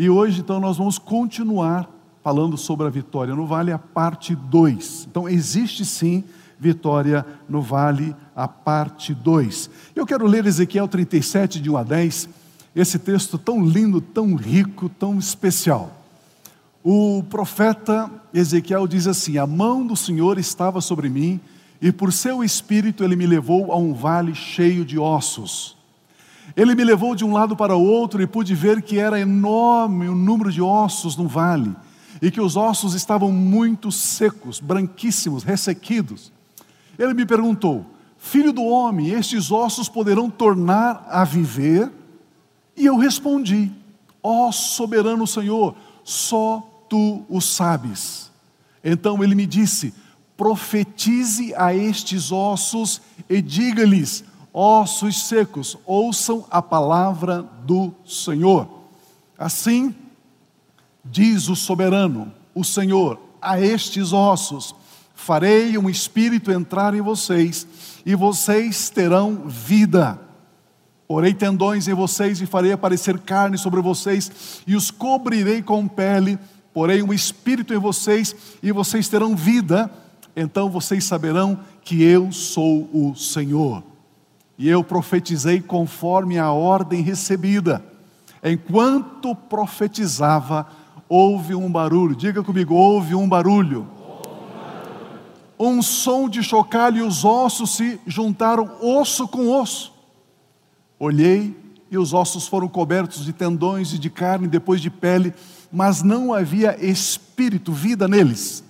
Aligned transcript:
E 0.00 0.08
hoje, 0.08 0.42
então, 0.42 0.60
nós 0.60 0.76
vamos 0.76 0.96
continuar 0.96 1.90
falando 2.22 2.56
sobre 2.56 2.86
a 2.86 2.88
vitória 2.88 3.34
no 3.34 3.48
vale, 3.48 3.72
a 3.72 3.78
parte 3.80 4.32
2. 4.32 5.08
Então, 5.10 5.28
existe 5.28 5.84
sim 5.84 6.22
vitória 6.56 7.26
no 7.48 7.60
vale, 7.60 8.14
a 8.36 8.46
parte 8.46 9.12
2. 9.12 9.68
Eu 9.96 10.06
quero 10.06 10.24
ler 10.24 10.46
Ezequiel 10.46 10.86
37, 10.86 11.60
de 11.60 11.68
1 11.68 11.76
a 11.76 11.82
10, 11.82 12.28
esse 12.76 12.96
texto 12.96 13.36
tão 13.36 13.60
lindo, 13.64 14.00
tão 14.00 14.36
rico, 14.36 14.88
tão 14.88 15.18
especial. 15.18 15.90
O 16.84 17.24
profeta 17.28 18.08
Ezequiel 18.32 18.86
diz 18.86 19.08
assim: 19.08 19.36
A 19.36 19.48
mão 19.48 19.84
do 19.84 19.96
Senhor 19.96 20.38
estava 20.38 20.80
sobre 20.80 21.08
mim, 21.08 21.40
e 21.82 21.90
por 21.90 22.12
seu 22.12 22.44
espírito 22.44 23.02
ele 23.02 23.16
me 23.16 23.26
levou 23.26 23.72
a 23.72 23.76
um 23.76 23.92
vale 23.92 24.32
cheio 24.32 24.84
de 24.84 24.96
ossos. 24.96 25.77
Ele 26.56 26.74
me 26.74 26.84
levou 26.84 27.14
de 27.14 27.24
um 27.24 27.32
lado 27.32 27.56
para 27.56 27.76
o 27.76 27.82
outro 27.82 28.22
e 28.22 28.26
pude 28.26 28.54
ver 28.54 28.82
que 28.82 28.98
era 28.98 29.20
enorme 29.20 30.08
o 30.08 30.14
número 30.14 30.50
de 30.50 30.60
ossos 30.60 31.16
no 31.16 31.28
vale, 31.28 31.74
e 32.20 32.30
que 32.30 32.40
os 32.40 32.56
ossos 32.56 32.94
estavam 32.94 33.30
muito 33.30 33.92
secos, 33.92 34.60
branquíssimos, 34.60 35.44
ressequidos. 35.44 36.32
Ele 36.98 37.14
me 37.14 37.24
perguntou: 37.24 37.86
Filho 38.18 38.52
do 38.52 38.64
homem, 38.64 39.10
estes 39.10 39.52
ossos 39.52 39.88
poderão 39.88 40.28
tornar 40.28 41.06
a 41.08 41.24
viver? 41.24 41.92
E 42.76 42.86
eu 42.86 42.96
respondi: 42.96 43.70
Ó 44.22 44.48
oh, 44.48 44.52
soberano 44.52 45.26
Senhor, 45.26 45.74
só 46.02 46.84
tu 46.88 47.24
o 47.28 47.40
sabes. 47.40 48.30
Então 48.82 49.22
ele 49.22 49.34
me 49.34 49.46
disse: 49.46 49.94
Profetize 50.36 51.54
a 51.56 51.74
estes 51.74 52.32
ossos 52.32 53.00
e 53.28 53.40
diga-lhes: 53.40 54.24
Ossos 54.52 55.22
secos, 55.22 55.76
ouçam 55.84 56.44
a 56.50 56.60
palavra 56.62 57.42
do 57.64 57.92
Senhor. 58.04 58.68
Assim 59.38 59.94
diz 61.04 61.48
o 61.48 61.56
soberano, 61.56 62.32
o 62.54 62.64
Senhor, 62.64 63.20
a 63.40 63.60
estes 63.60 64.12
ossos: 64.12 64.74
Farei 65.14 65.76
um 65.76 65.90
espírito 65.90 66.50
entrar 66.50 66.94
em 66.94 67.00
vocês, 67.00 67.66
e 68.04 68.14
vocês 68.14 68.90
terão 68.90 69.44
vida. 69.46 70.18
Porei 71.06 71.32
tendões 71.32 71.88
em 71.88 71.94
vocês 71.94 72.40
e 72.40 72.46
farei 72.46 72.72
aparecer 72.72 73.18
carne 73.20 73.56
sobre 73.56 73.80
vocês, 73.80 74.62
e 74.66 74.76
os 74.76 74.90
cobrirei 74.90 75.62
com 75.62 75.88
pele, 75.88 76.38
porei 76.72 77.02
um 77.02 77.12
espírito 77.12 77.72
em 77.72 77.78
vocês, 77.78 78.36
e 78.62 78.70
vocês 78.72 79.08
terão 79.08 79.34
vida, 79.34 79.90
então 80.36 80.70
vocês 80.70 81.04
saberão 81.04 81.58
que 81.82 82.02
eu 82.02 82.30
sou 82.30 82.88
o 82.92 83.14
Senhor. 83.16 83.82
E 84.58 84.68
eu 84.68 84.82
profetizei 84.82 85.60
conforme 85.60 86.36
a 86.36 86.50
ordem 86.50 87.00
recebida. 87.00 87.82
Enquanto 88.42 89.34
profetizava, 89.34 90.66
houve 91.08 91.54
um 91.54 91.70
barulho. 91.70 92.16
Diga 92.16 92.42
comigo, 92.42 92.74
houve 92.74 93.14
um 93.14 93.28
barulho. 93.28 93.86
Um 95.58 95.80
som 95.80 96.28
de 96.28 96.42
chocalho 96.42 96.98
e 96.98 97.02
os 97.02 97.24
ossos 97.24 97.76
se 97.76 98.00
juntaram 98.06 98.70
osso 98.80 99.28
com 99.28 99.48
osso. 99.48 99.92
Olhei 100.98 101.56
e 101.90 101.96
os 101.96 102.12
ossos 102.12 102.46
foram 102.46 102.68
cobertos 102.68 103.24
de 103.24 103.32
tendões 103.32 103.92
e 103.92 103.98
de 103.98 104.10
carne, 104.10 104.46
depois 104.46 104.80
de 104.80 104.90
pele, 104.90 105.32
mas 105.72 106.02
não 106.02 106.32
havia 106.32 106.84
espírito, 106.84 107.72
vida 107.72 108.06
neles. 108.06 108.62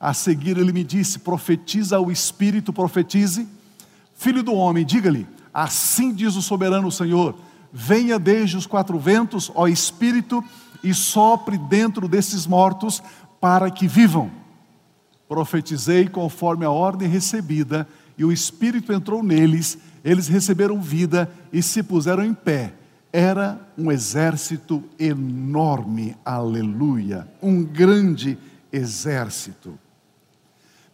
A 0.00 0.12
seguir 0.12 0.58
ele 0.58 0.72
me 0.72 0.82
disse: 0.82 1.18
profetiza 1.18 2.00
o 2.00 2.10
espírito, 2.10 2.72
profetize. 2.72 3.46
Filho 4.22 4.42
do 4.42 4.54
homem, 4.54 4.86
diga-lhe: 4.86 5.26
assim 5.52 6.14
diz 6.14 6.36
o 6.36 6.42
soberano 6.42 6.90
Senhor: 6.90 7.34
venha 7.72 8.18
desde 8.18 8.56
os 8.56 8.66
quatro 8.66 8.98
ventos, 8.98 9.50
ó 9.54 9.66
espírito, 9.66 10.42
e 10.82 10.94
sopre 10.94 11.58
dentro 11.58 12.06
desses 12.06 12.46
mortos, 12.46 13.02
para 13.40 13.70
que 13.70 13.88
vivam. 13.88 14.30
Profetizei 15.28 16.08
conforme 16.08 16.64
a 16.64 16.70
ordem 16.70 17.08
recebida, 17.08 17.88
e 18.16 18.24
o 18.24 18.32
espírito 18.32 18.92
entrou 18.92 19.22
neles 19.22 19.78
eles 20.04 20.28
receberam 20.28 20.80
vida 20.80 21.30
e 21.52 21.62
se 21.62 21.82
puseram 21.82 22.24
em 22.24 22.34
pé. 22.34 22.74
Era 23.12 23.60
um 23.76 23.92
exército 23.92 24.82
enorme, 24.98 26.16
aleluia, 26.24 27.28
um 27.42 27.62
grande 27.62 28.38
exército. 28.72 29.78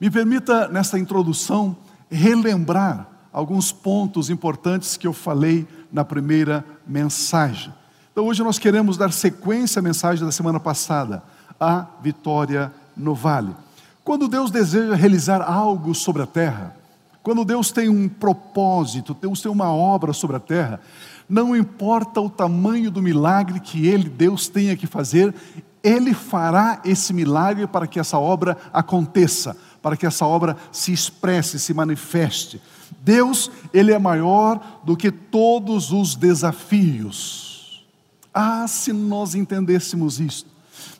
Me 0.00 0.10
permita, 0.10 0.68
nesta 0.68 0.98
introdução, 0.98 1.76
relembrar 2.10 3.17
alguns 3.38 3.70
pontos 3.70 4.30
importantes 4.30 4.96
que 4.96 5.06
eu 5.06 5.12
falei 5.12 5.64
na 5.92 6.04
primeira 6.04 6.64
mensagem. 6.84 7.72
Então, 8.10 8.26
hoje 8.26 8.42
nós 8.42 8.58
queremos 8.58 8.96
dar 8.96 9.12
sequência 9.12 9.78
à 9.78 9.82
mensagem 9.82 10.26
da 10.26 10.32
semana 10.32 10.58
passada, 10.58 11.22
a 11.60 11.86
vitória 12.02 12.72
no 12.96 13.14
vale. 13.14 13.54
Quando 14.02 14.26
Deus 14.26 14.50
deseja 14.50 14.96
realizar 14.96 15.40
algo 15.40 15.94
sobre 15.94 16.22
a 16.22 16.26
terra, 16.26 16.74
quando 17.22 17.44
Deus 17.44 17.70
tem 17.70 17.88
um 17.88 18.08
propósito, 18.08 19.14
Deus 19.14 19.40
tem 19.40 19.52
uma 19.52 19.72
obra 19.72 20.12
sobre 20.12 20.34
a 20.34 20.40
terra, 20.40 20.80
não 21.28 21.54
importa 21.54 22.20
o 22.20 22.28
tamanho 22.28 22.90
do 22.90 23.00
milagre 23.00 23.60
que 23.60 23.86
ele, 23.86 24.08
Deus, 24.08 24.48
tenha 24.48 24.76
que 24.76 24.88
fazer, 24.88 25.32
ele 25.80 26.12
fará 26.12 26.80
esse 26.84 27.12
milagre 27.12 27.68
para 27.68 27.86
que 27.86 28.00
essa 28.00 28.18
obra 28.18 28.56
aconteça, 28.72 29.56
para 29.80 29.96
que 29.96 30.06
essa 30.06 30.26
obra 30.26 30.56
se 30.72 30.92
expresse, 30.92 31.60
se 31.60 31.72
manifeste. 31.72 32.60
Deus, 33.00 33.50
ele 33.72 33.92
é 33.92 33.98
maior 33.98 34.80
do 34.84 34.96
que 34.96 35.10
todos 35.10 35.92
os 35.92 36.14
desafios. 36.14 37.84
Ah, 38.32 38.66
se 38.68 38.92
nós 38.92 39.34
entendêssemos 39.34 40.20
isto. 40.20 40.48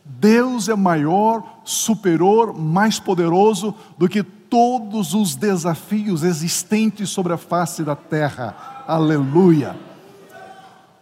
Deus 0.05 0.69
é 0.69 0.75
maior, 0.75 1.61
superior, 1.65 2.59
mais 2.59 2.99
poderoso 2.99 3.75
do 3.97 4.09
que 4.09 4.23
todos 4.23 5.15
os 5.15 5.35
desafios 5.35 6.23
existentes 6.23 7.11
sobre 7.11 7.33
a 7.33 7.37
face 7.37 7.83
da 7.83 7.95
terra. 7.95 8.85
Aleluia. 8.87 9.77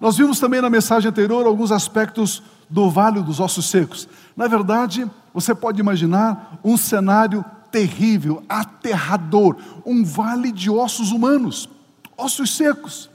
Nós 0.00 0.16
vimos 0.16 0.40
também 0.40 0.60
na 0.60 0.68
mensagem 0.68 1.08
anterior 1.08 1.46
alguns 1.46 1.70
aspectos 1.72 2.42
do 2.68 2.90
vale 2.90 3.22
dos 3.22 3.40
ossos 3.40 3.70
secos. 3.70 4.08
Na 4.36 4.48
verdade, 4.48 5.08
você 5.32 5.54
pode 5.54 5.80
imaginar 5.80 6.58
um 6.62 6.76
cenário 6.76 7.44
terrível, 7.70 8.42
aterrador, 8.48 9.56
um 9.84 10.04
vale 10.04 10.52
de 10.52 10.70
ossos 10.70 11.12
humanos, 11.12 11.68
ossos 12.16 12.56
secos. 12.56 13.10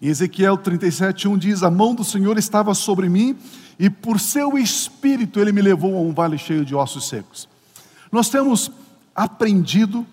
Em 0.00 0.08
Ezequiel 0.08 0.58
37:1 0.58 1.38
diz: 1.38 1.62
A 1.62 1.70
mão 1.70 1.94
do 1.94 2.04
Senhor 2.04 2.36
estava 2.38 2.74
sobre 2.74 3.08
mim, 3.08 3.36
e 3.78 3.88
por 3.88 4.20
seu 4.20 4.58
espírito 4.58 5.40
ele 5.40 5.52
me 5.52 5.62
levou 5.62 5.96
a 5.96 6.00
um 6.00 6.12
vale 6.12 6.38
cheio 6.38 6.64
de 6.64 6.74
ossos 6.74 7.08
secos. 7.08 7.48
Nós 8.10 8.28
temos 8.28 8.70
aprendido 9.14 10.06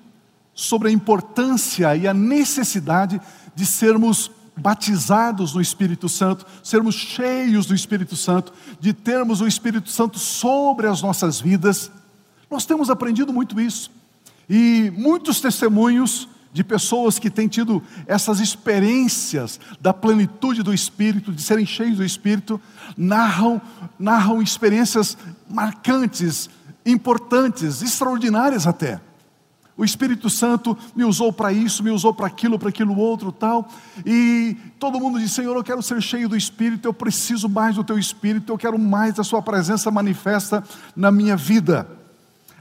sobre 0.54 0.90
a 0.90 0.92
importância 0.92 1.96
e 1.96 2.08
a 2.08 2.14
necessidade 2.14 3.20
de 3.56 3.66
sermos 3.66 4.32
batizados 4.56 5.54
no 5.54 5.62
Espírito 5.62 6.08
Santo, 6.08 6.46
sermos 6.64 6.96
cheios 6.96 7.66
do 7.66 7.74
Espírito 7.74 8.16
Santo, 8.16 8.54
de 8.80 8.94
termos 8.94 9.42
o 9.42 9.48
Espírito 9.48 9.90
Santo 9.90 10.20
sobre 10.20 10.88
as 10.88 11.02
nossas 11.02 11.40
vidas. 11.40 11.92
Nós 12.52 12.66
temos 12.66 12.90
aprendido 12.90 13.32
muito 13.32 13.60
isso. 13.62 13.90
E 14.50 14.92
muitos 14.98 15.40
testemunhos 15.40 16.28
de 16.52 16.66
pessoas 16.66 17.18
que 17.18 17.30
têm 17.30 17.48
tido 17.48 17.82
essas 18.06 18.42
experiências 18.42 19.58
da 19.80 19.94
plenitude 19.94 20.62
do 20.62 20.74
Espírito, 20.74 21.32
de 21.32 21.42
serem 21.42 21.66
cheios 21.66 21.96
do 21.96 22.04
Espírito, 22.04 22.60
narram, 22.98 23.62
narram 23.98 24.42
experiências 24.42 25.18
marcantes, 25.50 26.50
importantes, 26.86 27.82
extraordinárias 27.82 28.68
até. 28.68 29.00
O 29.78 29.86
Espírito 29.86 30.30
Santo 30.30 30.78
me 30.94 31.06
usou 31.06 31.32
para 31.32 31.54
isso, 31.54 31.82
me 31.82 31.90
usou 31.90 32.14
para 32.14 32.28
aquilo, 32.28 32.60
para 32.60 32.68
aquilo 32.68 32.98
outro, 32.98 33.32
tal. 33.32 33.72
E 34.06 34.58
todo 34.78 35.00
mundo 35.00 35.18
diz: 35.18 35.32
Senhor, 35.32 35.56
eu 35.56 35.64
quero 35.64 35.82
ser 35.82 36.02
cheio 36.02 36.28
do 36.28 36.36
Espírito, 36.36 36.86
eu 36.86 36.94
preciso 36.94 37.48
mais 37.48 37.76
do 37.78 37.84
Teu 37.84 37.98
Espírito, 37.98 38.52
eu 38.52 38.58
quero 38.58 38.78
mais 38.78 39.16
da 39.16 39.24
Sua 39.24 39.42
presença 39.42 39.90
manifesta 39.90 40.62
na 40.94 41.10
minha 41.10 41.38
vida. 41.38 42.01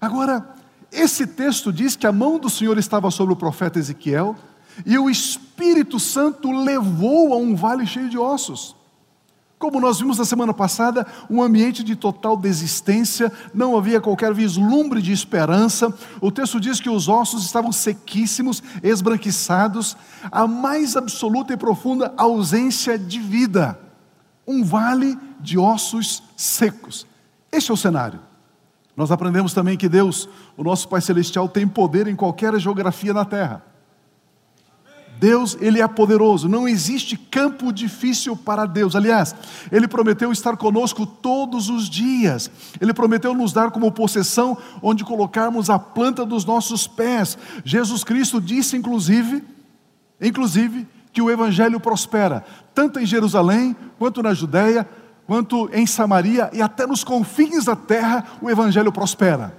Agora, 0.00 0.54
esse 0.90 1.26
texto 1.26 1.72
diz 1.72 1.94
que 1.94 2.06
a 2.06 2.12
mão 2.12 2.38
do 2.38 2.48
Senhor 2.48 2.78
estava 2.78 3.10
sobre 3.10 3.34
o 3.34 3.36
profeta 3.36 3.78
Ezequiel 3.78 4.34
e 4.86 4.96
o 4.98 5.10
Espírito 5.10 6.00
Santo 6.00 6.50
levou 6.50 7.32
a 7.32 7.36
um 7.36 7.54
vale 7.54 7.86
cheio 7.86 8.08
de 8.08 8.18
ossos. 8.18 8.74
Como 9.58 9.78
nós 9.78 9.98
vimos 9.98 10.16
na 10.16 10.24
semana 10.24 10.54
passada, 10.54 11.06
um 11.28 11.42
ambiente 11.42 11.84
de 11.84 11.94
total 11.94 12.34
desistência, 12.34 13.30
não 13.52 13.76
havia 13.76 14.00
qualquer 14.00 14.32
vislumbre 14.32 15.02
de 15.02 15.12
esperança. 15.12 15.92
O 16.18 16.32
texto 16.32 16.58
diz 16.58 16.80
que 16.80 16.88
os 16.88 17.08
ossos 17.08 17.44
estavam 17.44 17.70
sequíssimos, 17.70 18.62
esbranquiçados, 18.82 19.98
a 20.32 20.46
mais 20.46 20.96
absoluta 20.96 21.52
e 21.52 21.58
profunda 21.58 22.14
ausência 22.16 22.98
de 22.98 23.18
vida. 23.18 23.78
Um 24.46 24.64
vale 24.64 25.18
de 25.38 25.58
ossos 25.58 26.22
secos. 26.34 27.06
Este 27.52 27.70
é 27.70 27.74
o 27.74 27.76
cenário. 27.76 28.29
Nós 29.00 29.10
aprendemos 29.10 29.54
também 29.54 29.78
que 29.78 29.88
Deus, 29.88 30.28
o 30.58 30.62
nosso 30.62 30.86
Pai 30.86 31.00
Celestial, 31.00 31.48
tem 31.48 31.66
poder 31.66 32.06
em 32.06 32.14
qualquer 32.14 32.54
geografia 32.60 33.14
na 33.14 33.24
terra. 33.24 33.64
Deus, 35.18 35.56
ele 35.58 35.80
é 35.80 35.88
poderoso, 35.88 36.50
não 36.50 36.68
existe 36.68 37.16
campo 37.16 37.72
difícil 37.72 38.36
para 38.36 38.66
Deus. 38.66 38.94
Aliás, 38.94 39.34
ele 39.72 39.88
prometeu 39.88 40.30
estar 40.30 40.54
conosco 40.54 41.06
todos 41.06 41.70
os 41.70 41.88
dias. 41.88 42.50
Ele 42.78 42.92
prometeu 42.92 43.32
nos 43.32 43.54
dar 43.54 43.70
como 43.70 43.90
possessão 43.90 44.58
onde 44.82 45.02
colocarmos 45.02 45.70
a 45.70 45.78
planta 45.78 46.26
dos 46.26 46.44
nossos 46.44 46.86
pés. 46.86 47.38
Jesus 47.64 48.04
Cristo 48.04 48.38
disse 48.38 48.76
inclusive, 48.76 49.42
inclusive 50.20 50.86
que 51.10 51.22
o 51.22 51.30
evangelho 51.30 51.80
prospera, 51.80 52.44
tanto 52.74 53.00
em 53.00 53.06
Jerusalém, 53.06 53.74
quanto 53.98 54.22
na 54.22 54.34
Judéia, 54.34 54.86
quanto 55.30 55.70
em 55.72 55.86
Samaria 55.86 56.50
e 56.52 56.60
até 56.60 56.84
nos 56.84 57.04
confins 57.04 57.66
da 57.66 57.76
terra, 57.76 58.24
o 58.42 58.50
evangelho 58.50 58.90
prospera. 58.90 59.56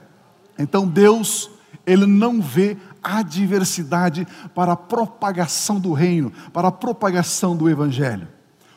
Então 0.59 0.85
Deus, 0.85 1.49
ele 1.85 2.05
não 2.05 2.41
vê 2.41 2.75
adversidade 3.01 4.27
para 4.53 4.73
a 4.73 4.75
propagação 4.75 5.79
do 5.79 5.93
reino, 5.93 6.29
para 6.51 6.67
a 6.67 6.71
propagação 6.73 7.55
do 7.55 7.69
evangelho. 7.69 8.27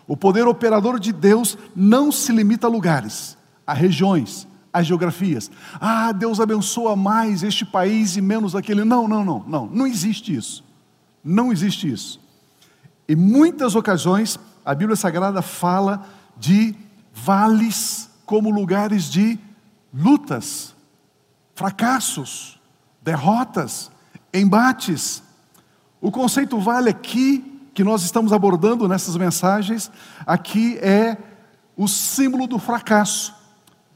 O 0.07 0.17
poder 0.17 0.47
operador 0.47 1.01
de 1.01 1.13
Deus 1.13 1.59
não 1.75 2.13
se 2.13 2.31
limita 2.31 2.69
a 2.69 2.71
lugares, 2.71 3.37
a 3.67 3.75
regiões, 3.75 4.47
a 4.73 4.81
geografias. 4.81 5.51
Ah, 5.81 6.13
Deus 6.13 6.39
abençoa 6.39 6.95
mais 6.95 7.43
este 7.43 7.65
país 7.65 8.17
e 8.17 8.21
menos 8.21 8.55
aquele. 8.55 8.85
Não, 8.85 9.09
não, 9.09 9.25
não, 9.25 9.45
não, 9.49 9.67
não 9.67 9.85
existe 9.85 10.33
isso. 10.33 10.63
Não 11.25 11.51
existe 11.51 11.91
isso. 11.91 12.21
Em 13.09 13.17
muitas 13.17 13.75
ocasiões, 13.75 14.39
a 14.65 14.73
Bíblia 14.77 14.95
Sagrada 14.95 15.43
fala 15.43 16.07
de 16.39 16.84
vales 17.15 18.11
como 18.27 18.51
lugares 18.51 19.05
de 19.05 19.39
lutas, 19.93 20.75
fracassos, 21.55 22.61
derrotas, 23.01 23.91
embates. 24.33 25.23
O 26.01 26.11
conceito 26.11 26.59
vale 26.59 26.91
aqui, 26.91 27.53
que 27.73 27.85
nós 27.85 28.03
estamos 28.03 28.33
abordando 28.33 28.89
nessas 28.89 29.17
mensagens, 29.17 29.91
aqui 30.27 30.77
é 30.79 31.17
o 31.77 31.87
símbolo 31.87 32.47
do 32.47 32.59
fracasso, 32.59 33.35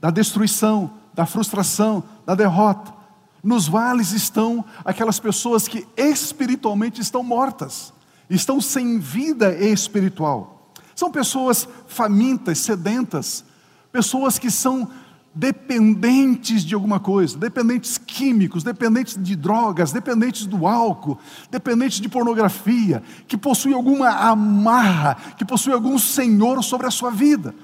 da 0.01 0.11
destruição, 0.11 0.93
da 1.13 1.27
frustração, 1.27 2.05
da 2.25 2.35
derrota. 2.35 2.95
Nos 3.43 3.67
vales 3.67 4.13
estão 4.13 4.65
aquelas 4.85 5.19
pessoas 5.19 5.67
que 5.67 5.87
espiritualmente 5.97 7.01
estão 7.01 7.23
mortas, 7.23 7.93
estão 8.31 8.61
sem 8.61 8.99
vida 8.99 9.53
espiritual. 9.55 10.58
São 10.99 11.13
pessoas 11.13 11.69
famintas, 11.87 12.59
sedentas, 12.59 13.45
pessoas 13.93 14.37
que 14.37 14.51
são 14.51 14.91
dependentes 15.33 16.65
de 16.65 16.75
alguma 16.75 16.99
coisa, 16.99 17.39
dependentes 17.39 17.97
químicos, 17.99 18.65
dependentes 18.65 19.17
de 19.17 19.37
drogas, 19.37 19.93
dependentes 19.93 20.45
do 20.45 20.67
álcool, 20.67 21.17
dependentes 21.53 22.01
de 22.01 22.09
pornografia, 22.09 23.01
que 23.29 23.37
possui 23.37 23.73
alguma 23.73 24.09
amarra, 24.09 25.17
que 25.39 25.45
possui 25.45 25.73
algum 25.73 25.97
senhor 26.01 26.65
sobre 26.65 26.89
a 26.89 26.91
sua 26.91 27.13
vida. 27.13 27.55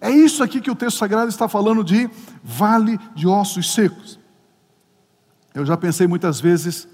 É 0.00 0.12
isso 0.12 0.40
aqui 0.40 0.60
que 0.60 0.70
o 0.70 0.76
texto 0.76 0.98
sagrado 0.98 1.28
está 1.28 1.48
falando 1.48 1.82
de 1.82 2.08
vale 2.44 2.96
de 3.12 3.26
ossos 3.26 3.74
secos. 3.74 4.20
Eu 5.52 5.66
já 5.66 5.76
pensei 5.76 6.06
muitas 6.06 6.40
vezes, 6.40 6.86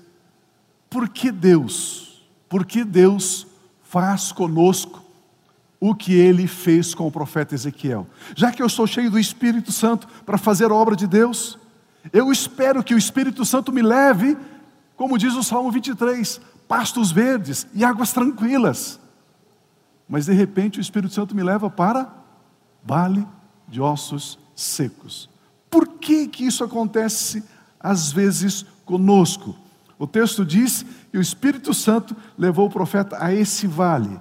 por 0.89 1.11
que 1.11 1.31
Deus, 1.31 2.27
por 2.49 2.65
que 2.65 2.85
Deus 2.85 3.47
faz 3.83 4.33
conosco 4.33 5.10
o 5.81 5.95
que 5.95 6.13
ele 6.13 6.47
fez 6.47 6.95
com 6.95 7.07
o 7.07 7.11
profeta 7.11 7.55
Ezequiel. 7.55 8.07
Já 8.37 8.53
que 8.53 8.63
eu 8.63 8.67
estou 8.67 8.87
cheio 8.87 9.11
do 9.11 9.19
Espírito 9.19 9.73
Santo 9.73 10.07
para 10.27 10.37
fazer 10.37 10.71
a 10.71 10.75
obra 10.75 10.95
de 10.95 11.07
Deus, 11.07 11.59
eu 12.13 12.31
espero 12.31 12.85
que 12.85 12.95
o 12.95 12.99
Espírito 12.99 13.45
Santo 13.47 13.73
me 13.73 13.81
leve, 13.81 14.37
como 14.95 15.17
diz 15.17 15.35
o 15.35 15.43
Salmo 15.43 15.71
23, 15.73 16.39
pastos 16.69 17.11
verdes 17.11 17.67
e 17.75 17.83
águas 17.83 18.13
tranquilas. 18.13 19.01
Mas 20.07 20.27
de 20.27 20.35
repente 20.35 20.79
o 20.79 20.83
Espírito 20.83 21.15
Santo 21.15 21.35
me 21.35 21.43
leva 21.43 21.71
para 21.71 22.13
vale 22.85 23.27
de 23.67 23.81
ossos 23.81 24.39
secos. 24.55 25.31
Por 25.71 25.89
que 25.89 26.29
que 26.29 26.45
isso 26.45 26.63
acontece 26.63 27.43
às 27.79 28.13
vezes 28.13 28.67
conosco? 28.85 29.57
O 29.99 30.07
texto 30.07 30.45
diz 30.45 30.85
que 31.11 31.17
o 31.17 31.21
Espírito 31.23 31.73
Santo 31.73 32.15
levou 32.37 32.67
o 32.67 32.71
profeta 32.71 33.17
a 33.21 33.33
esse 33.33 33.67
vale 33.67 34.21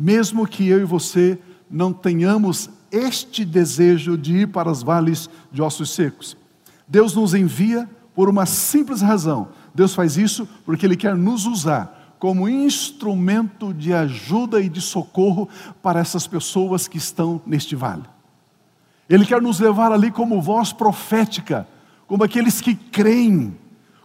mesmo 0.00 0.46
que 0.46 0.66
eu 0.66 0.80
e 0.80 0.84
você 0.84 1.38
não 1.70 1.92
tenhamos 1.92 2.70
este 2.90 3.44
desejo 3.44 4.16
de 4.16 4.38
ir 4.38 4.48
para 4.48 4.70
os 4.70 4.82
vales 4.82 5.28
de 5.52 5.60
ossos 5.60 5.90
secos. 5.90 6.38
Deus 6.88 7.14
nos 7.14 7.34
envia 7.34 7.88
por 8.14 8.26
uma 8.26 8.46
simples 8.46 9.02
razão. 9.02 9.48
Deus 9.74 9.94
faz 9.94 10.16
isso 10.16 10.48
porque 10.64 10.86
Ele 10.86 10.96
quer 10.96 11.14
nos 11.14 11.44
usar 11.44 12.16
como 12.18 12.48
instrumento 12.48 13.74
de 13.74 13.92
ajuda 13.92 14.60
e 14.60 14.70
de 14.70 14.80
socorro 14.80 15.46
para 15.82 16.00
essas 16.00 16.26
pessoas 16.26 16.88
que 16.88 16.96
estão 16.96 17.40
neste 17.46 17.76
vale. 17.76 18.04
Ele 19.08 19.26
quer 19.26 19.42
nos 19.42 19.60
levar 19.60 19.92
ali 19.92 20.10
como 20.10 20.40
voz 20.40 20.72
profética, 20.72 21.68
como 22.06 22.24
aqueles 22.24 22.60
que 22.60 22.74
creem, 22.74 23.56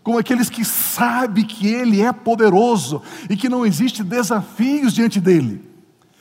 como 0.04 0.18
aqueles 0.18 0.50
que 0.50 0.66
sabem 0.66 1.46
que 1.46 1.68
Ele 1.68 2.02
é 2.02 2.12
poderoso 2.12 3.02
e 3.30 3.38
que 3.38 3.48
não 3.48 3.66
existe 3.66 4.04
desafios 4.04 4.94
diante 4.94 5.22
dele. 5.22 5.75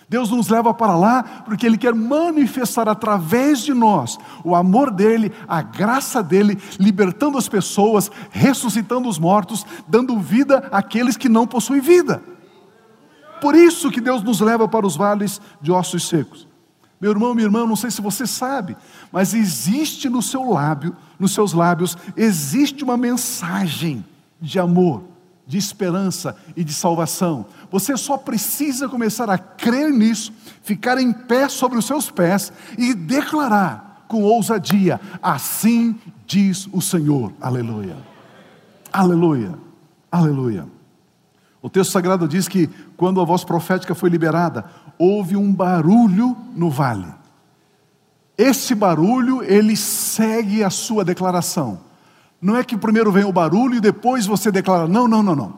Deus 0.08 0.30
nos 0.30 0.48
leva 0.48 0.74
para 0.74 0.96
lá 0.96 1.22
porque 1.44 1.66
Ele 1.66 1.78
quer 1.78 1.94
manifestar 1.94 2.88
através 2.88 3.60
de 3.60 3.72
nós 3.72 4.18
o 4.44 4.54
amor 4.54 4.90
dEle, 4.90 5.32
a 5.48 5.62
graça 5.62 6.22
dEle, 6.22 6.58
libertando 6.78 7.38
as 7.38 7.48
pessoas, 7.48 8.10
ressuscitando 8.30 9.08
os 9.08 9.18
mortos, 9.18 9.64
dando 9.88 10.18
vida 10.18 10.68
àqueles 10.70 11.16
que 11.16 11.28
não 11.28 11.46
possuem 11.46 11.80
vida. 11.80 12.22
Por 13.40 13.54
isso 13.54 13.90
que 13.90 14.00
Deus 14.00 14.22
nos 14.22 14.40
leva 14.40 14.68
para 14.68 14.86
os 14.86 14.96
vales 14.96 15.40
de 15.60 15.72
ossos 15.72 16.08
secos. 16.08 16.46
Meu 17.00 17.10
irmão, 17.10 17.34
minha 17.34 17.46
irmã, 17.46 17.66
não 17.66 17.76
sei 17.76 17.90
se 17.90 18.00
você 18.00 18.26
sabe, 18.26 18.76
mas 19.12 19.34
existe 19.34 20.08
no 20.08 20.22
seu 20.22 20.50
lábio, 20.50 20.96
nos 21.18 21.32
seus 21.32 21.52
lábios, 21.52 21.96
existe 22.16 22.82
uma 22.82 22.96
mensagem 22.96 24.04
de 24.40 24.58
amor 24.58 25.13
de 25.46 25.58
esperança 25.58 26.36
e 26.56 26.64
de 26.64 26.72
salvação. 26.72 27.46
Você 27.70 27.96
só 27.96 28.16
precisa 28.16 28.88
começar 28.88 29.28
a 29.28 29.38
crer 29.38 29.90
nisso, 29.90 30.32
ficar 30.62 30.98
em 30.98 31.12
pé 31.12 31.48
sobre 31.48 31.78
os 31.78 31.84
seus 31.84 32.10
pés 32.10 32.52
e 32.78 32.94
declarar 32.94 34.04
com 34.08 34.22
ousadia: 34.22 35.00
Assim 35.22 35.98
diz 36.26 36.68
o 36.72 36.80
Senhor. 36.80 37.32
Aleluia. 37.40 37.96
Aleluia. 38.92 39.54
Aleluia. 40.10 40.66
O 41.60 41.68
texto 41.68 41.92
sagrado 41.92 42.28
diz 42.28 42.46
que 42.46 42.68
quando 42.96 43.20
a 43.20 43.24
voz 43.24 43.42
profética 43.42 43.94
foi 43.94 44.10
liberada, 44.10 44.64
houve 44.98 45.36
um 45.36 45.52
barulho 45.52 46.36
no 46.54 46.70
vale. 46.70 47.06
Esse 48.36 48.74
barulho, 48.74 49.42
ele 49.42 49.76
segue 49.76 50.62
a 50.62 50.70
sua 50.70 51.04
declaração. 51.04 51.80
Não 52.44 52.54
é 52.54 52.62
que 52.62 52.76
primeiro 52.76 53.10
vem 53.10 53.24
o 53.24 53.32
barulho 53.32 53.76
e 53.76 53.80
depois 53.80 54.26
você 54.26 54.52
declara. 54.52 54.86
Não, 54.86 55.08
não, 55.08 55.22
não, 55.22 55.34
não. 55.34 55.54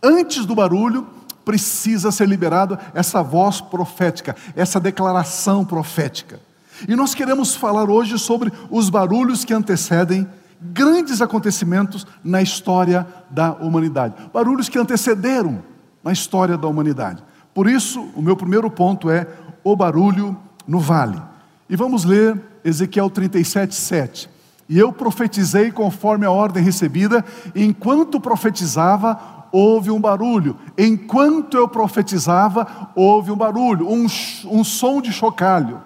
Antes 0.00 0.46
do 0.46 0.54
barulho, 0.54 1.04
precisa 1.44 2.12
ser 2.12 2.28
liberado 2.28 2.78
essa 2.94 3.24
voz 3.24 3.60
profética, 3.60 4.36
essa 4.54 4.78
declaração 4.78 5.64
profética. 5.64 6.38
E 6.86 6.94
nós 6.94 7.12
queremos 7.12 7.56
falar 7.56 7.90
hoje 7.90 8.16
sobre 8.20 8.52
os 8.70 8.88
barulhos 8.88 9.44
que 9.44 9.52
antecedem 9.52 10.28
grandes 10.62 11.20
acontecimentos 11.20 12.06
na 12.22 12.40
história 12.40 13.04
da 13.28 13.54
humanidade. 13.54 14.14
Barulhos 14.32 14.68
que 14.68 14.78
antecederam 14.78 15.60
na 16.04 16.12
história 16.12 16.56
da 16.56 16.68
humanidade. 16.68 17.20
Por 17.52 17.68
isso, 17.68 18.00
o 18.14 18.22
meu 18.22 18.36
primeiro 18.36 18.70
ponto 18.70 19.10
é 19.10 19.26
o 19.64 19.74
barulho 19.74 20.38
no 20.68 20.78
vale. 20.78 21.20
E 21.68 21.74
vamos 21.74 22.04
ler 22.04 22.40
Ezequiel 22.64 23.10
37, 23.10 23.74
7. 23.74 24.37
E 24.68 24.78
eu 24.78 24.92
profetizei 24.92 25.72
conforme 25.72 26.26
a 26.26 26.30
ordem 26.30 26.62
recebida, 26.62 27.24
enquanto 27.54 28.20
profetizava, 28.20 29.18
houve 29.50 29.90
um 29.90 30.00
barulho. 30.00 30.56
Enquanto 30.76 31.56
eu 31.56 31.66
profetizava, 31.66 32.90
houve 32.94 33.30
um 33.30 33.36
barulho, 33.36 33.88
um, 33.88 34.06
um 34.46 34.64
som 34.64 35.00
de 35.00 35.12
chocalho. 35.12 35.80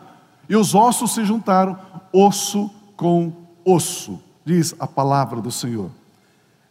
E 0.48 0.56
os 0.56 0.74
ossos 0.74 1.14
se 1.14 1.24
juntaram, 1.24 1.78
osso 2.12 2.70
com 2.96 3.32
osso, 3.64 4.20
diz 4.44 4.74
a 4.78 4.86
palavra 4.86 5.40
do 5.40 5.50
Senhor. 5.50 5.90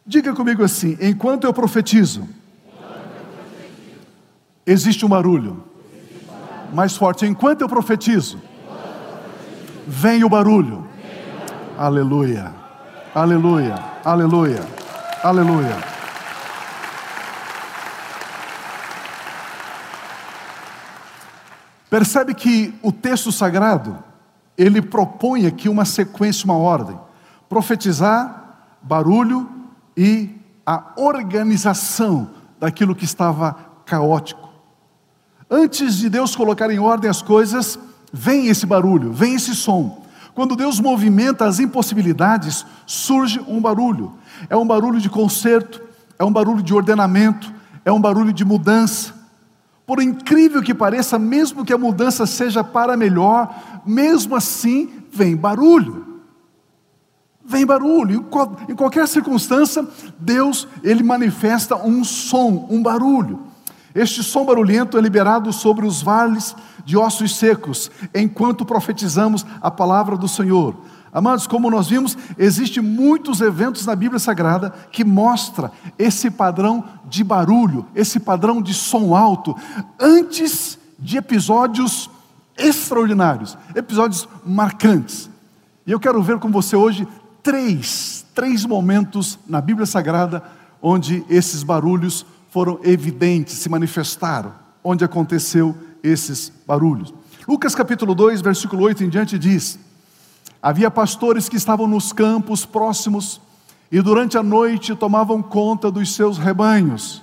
Diga 0.06 0.34
comigo 0.34 0.62
assim: 0.62 0.96
enquanto 1.00 1.44
eu 1.44 1.52
profetizo, 1.52 2.28
existe 4.66 5.04
um 5.06 5.08
barulho. 5.08 5.64
Mais 6.72 6.96
forte, 6.96 7.26
enquanto 7.26 7.60
eu 7.60 7.68
profetizo, 7.68 8.40
vem 9.86 10.24
o 10.24 10.28
barulho. 10.28 10.81
Aleluia, 11.78 12.52
aleluia, 13.14 13.74
aleluia, 14.04 14.60
aleluia. 15.24 15.76
Percebe 21.88 22.34
que 22.34 22.74
o 22.82 22.92
texto 22.92 23.32
sagrado, 23.32 23.98
ele 24.56 24.82
propõe 24.82 25.46
aqui 25.46 25.68
uma 25.68 25.86
sequência, 25.86 26.44
uma 26.44 26.56
ordem: 26.56 26.98
profetizar, 27.48 28.56
barulho 28.82 29.48
e 29.96 30.38
a 30.66 30.92
organização 30.96 32.30
daquilo 32.60 32.94
que 32.94 33.04
estava 33.04 33.56
caótico. 33.86 34.50
Antes 35.50 35.96
de 35.96 36.10
Deus 36.10 36.36
colocar 36.36 36.70
em 36.70 36.78
ordem 36.78 37.10
as 37.10 37.22
coisas, 37.22 37.78
vem 38.12 38.48
esse 38.48 38.66
barulho, 38.66 39.10
vem 39.12 39.34
esse 39.34 39.54
som. 39.54 40.01
Quando 40.34 40.56
Deus 40.56 40.80
movimenta 40.80 41.44
as 41.44 41.58
impossibilidades, 41.58 42.64
surge 42.86 43.40
um 43.46 43.60
barulho. 43.60 44.14
É 44.48 44.56
um 44.56 44.66
barulho 44.66 45.00
de 45.00 45.10
conserto, 45.10 45.82
é 46.18 46.24
um 46.24 46.32
barulho 46.32 46.62
de 46.62 46.72
ordenamento, 46.72 47.52
é 47.84 47.92
um 47.92 48.00
barulho 48.00 48.32
de 48.32 48.44
mudança. 48.44 49.14
Por 49.86 50.00
incrível 50.00 50.62
que 50.62 50.72
pareça, 50.72 51.18
mesmo 51.18 51.64
que 51.64 51.72
a 51.72 51.78
mudança 51.78 52.24
seja 52.24 52.64
para 52.64 52.96
melhor, 52.96 53.82
mesmo 53.84 54.34
assim 54.34 54.90
vem 55.12 55.36
barulho. 55.36 56.20
Vem 57.44 57.66
barulho. 57.66 58.24
Em 58.68 58.74
qualquer 58.74 59.06
circunstância, 59.08 59.86
Deus 60.18 60.66
ele 60.82 61.02
manifesta 61.02 61.76
um 61.76 62.04
som, 62.04 62.66
um 62.70 62.82
barulho. 62.82 63.51
Este 63.94 64.22
som 64.22 64.44
barulhento 64.44 64.96
é 64.96 65.00
liberado 65.00 65.52
sobre 65.52 65.86
os 65.86 66.00
vales 66.00 66.56
de 66.84 66.96
ossos 66.96 67.36
secos, 67.36 67.90
enquanto 68.14 68.64
profetizamos 68.64 69.44
a 69.60 69.70
palavra 69.70 70.16
do 70.16 70.28
Senhor. 70.28 70.74
Amados, 71.12 71.46
como 71.46 71.70
nós 71.70 71.88
vimos, 71.88 72.16
existem 72.38 72.82
muitos 72.82 73.42
eventos 73.42 73.84
na 73.84 73.94
Bíblia 73.94 74.18
Sagrada 74.18 74.70
que 74.90 75.04
mostra 75.04 75.70
esse 75.98 76.30
padrão 76.30 76.84
de 77.04 77.22
barulho, 77.22 77.86
esse 77.94 78.18
padrão 78.18 78.62
de 78.62 78.72
som 78.72 79.14
alto, 79.14 79.54
antes 80.00 80.78
de 80.98 81.18
episódios 81.18 82.08
extraordinários, 82.56 83.58
episódios 83.74 84.26
marcantes. 84.44 85.28
E 85.86 85.92
eu 85.92 86.00
quero 86.00 86.22
ver 86.22 86.38
com 86.38 86.50
você 86.50 86.74
hoje 86.76 87.06
três, 87.42 88.24
três 88.34 88.64
momentos 88.64 89.38
na 89.46 89.60
Bíblia 89.60 89.84
Sagrada 89.84 90.42
onde 90.82 91.24
esses 91.28 91.62
barulhos 91.62 92.26
foram 92.52 92.78
evidentes, 92.84 93.54
se 93.54 93.68
manifestaram, 93.70 94.52
onde 94.84 95.02
aconteceu 95.02 95.74
esses 96.02 96.52
barulhos. 96.66 97.12
Lucas 97.48 97.74
capítulo 97.74 98.14
2, 98.14 98.42
versículo 98.42 98.82
8 98.82 99.04
em 99.04 99.08
diante 99.08 99.38
diz: 99.38 99.78
Havia 100.62 100.90
pastores 100.90 101.48
que 101.48 101.56
estavam 101.56 101.86
nos 101.86 102.12
campos 102.12 102.66
próximos 102.66 103.40
e 103.90 104.02
durante 104.02 104.36
a 104.36 104.42
noite 104.42 104.94
tomavam 104.94 105.40
conta 105.42 105.90
dos 105.90 106.14
seus 106.14 106.36
rebanhos. 106.36 107.22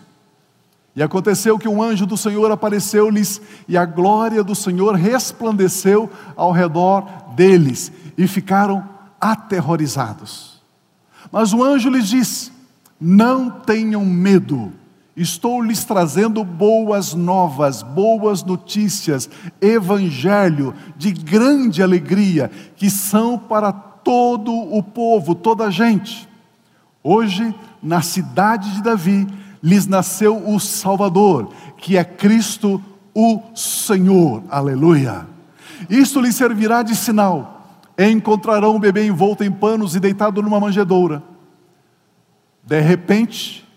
E 0.96 1.04
aconteceu 1.04 1.60
que 1.60 1.68
um 1.68 1.82
anjo 1.82 2.08
do 2.08 2.18
Senhor 2.18 2.52
apareceu-lhes 2.52 3.40
e 3.68 3.78
a 3.78 3.86
glória 3.86 4.44
do 4.44 4.56
Senhor 4.56 4.96
resplandeceu 4.96 6.10
ao 6.36 6.52
redor 6.52 7.08
deles 7.36 7.92
e 8.18 8.28
ficaram 8.28 8.84
aterrorizados. 9.22 10.60
Mas 11.32 11.54
o 11.54 11.64
anjo 11.64 11.88
lhes 11.88 12.08
disse: 12.08 12.52
Não 13.00 13.48
tenham 13.52 14.04
medo, 14.04 14.74
Estou 15.20 15.62
lhes 15.62 15.84
trazendo 15.84 16.46
boas 16.46 17.14
novas, 17.14 17.84
boas 17.84 18.42
notícias, 18.42 19.30
evangelho 19.60 20.74
de 20.96 21.12
grande 21.12 21.84
alegria, 21.84 22.50
que 22.78 22.90
são 22.90 23.38
para 23.38 23.70
todo 23.70 24.50
o 24.50 24.82
povo, 24.82 25.36
toda 25.36 25.66
a 25.66 25.70
gente. 25.70 26.26
Hoje, 27.04 27.54
na 27.84 28.02
cidade 28.02 28.72
de 28.76 28.82
Davi, 28.82 29.28
lhes 29.62 29.86
nasceu 29.86 30.38
o 30.38 30.58
Salvador, 30.58 31.52
que 31.76 31.98
é 31.98 32.04
Cristo 32.06 32.82
o 33.14 33.42
Senhor. 33.54 34.42
Aleluia. 34.50 35.28
Isto 35.90 36.22
lhes 36.22 36.36
servirá 36.36 36.82
de 36.82 36.96
sinal. 36.96 37.82
Encontrarão 37.98 38.74
o 38.74 38.80
bebê 38.80 39.06
envolto 39.06 39.44
em 39.44 39.52
panos 39.52 39.98
e 39.98 40.00
deitado 40.00 40.42
numa 40.42 40.62
manjedoura. 40.62 41.22
De 42.64 42.80
repente, 42.80 43.68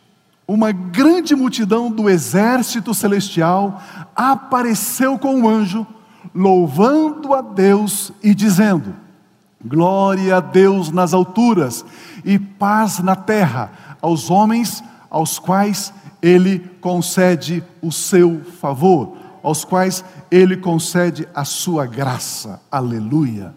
uma 0.53 0.71
grande 0.71 1.35
multidão 1.35 1.91
do 1.91 2.11
exército 2.11 2.93
celestial 2.93 3.81
apareceu 4.15 5.19
com 5.19 5.37
o 5.37 5.39
um 5.39 5.49
anjo, 5.49 5.87
louvando 6.35 7.33
a 7.33 7.41
Deus 7.41 8.13
e 8.23 8.35
dizendo: 8.35 8.95
Glória 9.65 10.37
a 10.37 10.41
Deus 10.41 10.91
nas 10.91 11.15
alturas 11.15 11.83
e 12.23 12.39
paz 12.39 12.99
na 12.99 13.17
terra 13.17 13.97
aos 14.03 14.29
homens 14.29 14.85
aos 15.09 15.39
quais 15.39 15.93
ele 16.21 16.59
concede 16.83 17.65
o 17.81 17.91
seu 17.91 18.45
favor, 18.61 19.17
aos 19.43 19.65
quais 19.65 20.05
ele 20.31 20.59
concede 20.59 21.27
a 21.35 21.47
sua 21.47 21.87
graça. 21.87 22.61
Aleluia. 22.71 23.55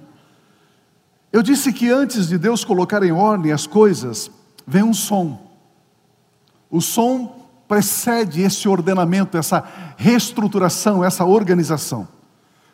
Eu 1.31 1.43
disse 1.43 1.73
que 1.73 1.91
antes 1.91 2.29
de 2.29 2.37
Deus 2.37 2.63
colocar 2.63 3.03
em 3.03 3.11
ordem 3.11 3.51
as 3.51 3.67
coisas, 3.67 4.31
vem 4.65 4.83
um 4.83 4.93
som. 4.93 5.44
O 6.69 6.81
som 6.81 7.45
precede 7.67 8.41
esse 8.41 8.67
ordenamento, 8.67 9.37
essa 9.37 9.63
reestruturação, 9.97 11.03
essa 11.03 11.25
organização. 11.25 12.07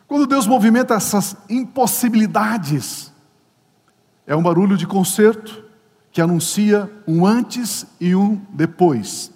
Quando 0.06 0.26
Deus 0.26 0.46
movimenta 0.46 0.94
essas 0.94 1.36
impossibilidades, 1.48 3.10
é 4.26 4.36
um 4.36 4.42
barulho 4.42 4.76
de 4.76 4.86
concerto 4.86 5.64
que 6.10 6.20
anuncia 6.20 6.90
um 7.06 7.24
antes 7.24 7.86
e 7.98 8.14
um 8.14 8.40
depois. 8.50 9.32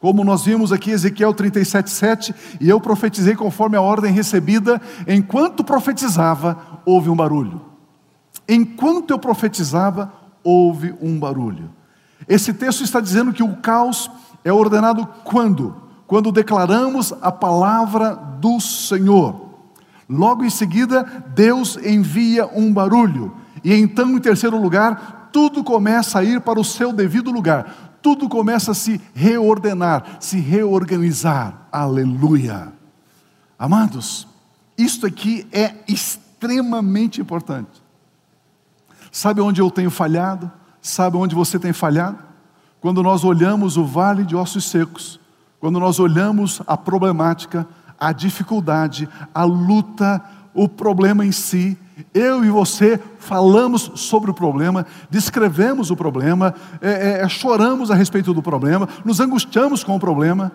Como 0.00 0.24
nós 0.24 0.44
vimos 0.46 0.72
aqui 0.72 0.90
Ezequiel 0.90 1.34
37:7, 1.34 2.34
e 2.58 2.68
eu 2.70 2.80
profetizei 2.80 3.36
conforme 3.36 3.76
a 3.76 3.82
ordem 3.82 4.10
recebida, 4.10 4.80
enquanto 5.06 5.62
profetizava, 5.62 6.80
houve 6.86 7.10
um 7.10 7.16
barulho. 7.16 7.60
Enquanto 8.48 9.10
eu 9.10 9.18
profetizava, 9.18 10.10
houve 10.42 10.94
um 11.02 11.18
barulho. 11.18 11.70
Esse 12.28 12.52
texto 12.52 12.82
está 12.82 13.00
dizendo 13.00 13.32
que 13.32 13.42
o 13.42 13.56
caos 13.56 14.10
é 14.44 14.52
ordenado 14.52 15.06
quando? 15.24 15.76
Quando 16.06 16.32
declaramos 16.32 17.12
a 17.20 17.30
palavra 17.30 18.14
do 18.14 18.60
Senhor. 18.60 19.48
Logo 20.08 20.44
em 20.44 20.50
seguida, 20.50 21.04
Deus 21.34 21.76
envia 21.76 22.46
um 22.46 22.72
barulho. 22.72 23.36
E 23.62 23.72
então, 23.72 24.10
em 24.10 24.18
terceiro 24.18 24.60
lugar, 24.60 25.28
tudo 25.32 25.62
começa 25.62 26.18
a 26.18 26.24
ir 26.24 26.40
para 26.40 26.58
o 26.58 26.64
seu 26.64 26.92
devido 26.92 27.30
lugar. 27.30 27.98
Tudo 28.02 28.28
começa 28.28 28.72
a 28.72 28.74
se 28.74 29.00
reordenar, 29.14 30.16
se 30.18 30.40
reorganizar. 30.40 31.68
Aleluia. 31.70 32.72
Amados, 33.58 34.26
isto 34.76 35.06
aqui 35.06 35.46
é 35.52 35.74
extremamente 35.86 37.20
importante. 37.20 37.82
Sabe 39.12 39.40
onde 39.40 39.60
eu 39.60 39.70
tenho 39.70 39.90
falhado? 39.90 40.50
Sabe 40.82 41.16
onde 41.16 41.34
você 41.34 41.58
tem 41.58 41.72
falhado? 41.72 42.18
Quando 42.80 43.02
nós 43.02 43.24
olhamos 43.24 43.76
o 43.76 43.84
vale 43.84 44.24
de 44.24 44.34
ossos 44.34 44.64
secos, 44.64 45.20
quando 45.60 45.78
nós 45.78 46.00
olhamos 46.00 46.62
a 46.66 46.76
problemática, 46.76 47.66
a 47.98 48.12
dificuldade, 48.12 49.08
a 49.34 49.44
luta, 49.44 50.22
o 50.54 50.66
problema 50.66 51.24
em 51.24 51.32
si, 51.32 51.76
eu 52.14 52.42
e 52.42 52.48
você 52.48 52.98
falamos 53.18 53.92
sobre 53.96 54.30
o 54.30 54.34
problema, 54.34 54.86
descrevemos 55.10 55.90
o 55.90 55.96
problema, 55.96 56.54
é, 56.80 56.90
é, 56.90 57.20
é 57.22 57.28
choramos 57.28 57.90
a 57.90 57.94
respeito 57.94 58.32
do 58.32 58.42
problema, 58.42 58.88
nos 59.04 59.20
angustiamos 59.20 59.84
com 59.84 59.94
o 59.96 60.00
problema, 60.00 60.50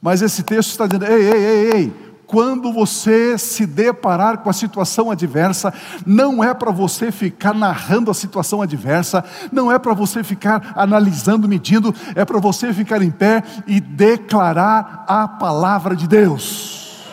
mas 0.00 0.20
esse 0.20 0.42
texto 0.42 0.70
está 0.70 0.88
dizendo: 0.88 1.06
ei, 1.06 1.22
ei, 1.22 1.44
ei, 1.44 1.72
ei, 1.72 2.11
quando 2.32 2.72
você 2.72 3.36
se 3.36 3.66
deparar 3.66 4.38
com 4.38 4.48
a 4.48 4.54
situação 4.54 5.10
adversa, 5.10 5.70
não 6.06 6.42
é 6.42 6.54
para 6.54 6.70
você 6.70 7.12
ficar 7.12 7.52
narrando 7.52 8.10
a 8.10 8.14
situação 8.14 8.62
adversa, 8.62 9.22
não 9.52 9.70
é 9.70 9.78
para 9.78 9.92
você 9.92 10.24
ficar 10.24 10.72
analisando, 10.74 11.46
medindo, 11.46 11.94
é 12.14 12.24
para 12.24 12.40
você 12.40 12.72
ficar 12.72 13.02
em 13.02 13.10
pé 13.10 13.42
e 13.66 13.78
declarar 13.80 15.04
a 15.06 15.28
palavra 15.28 15.94
de 15.94 16.08
Deus. 16.08 17.04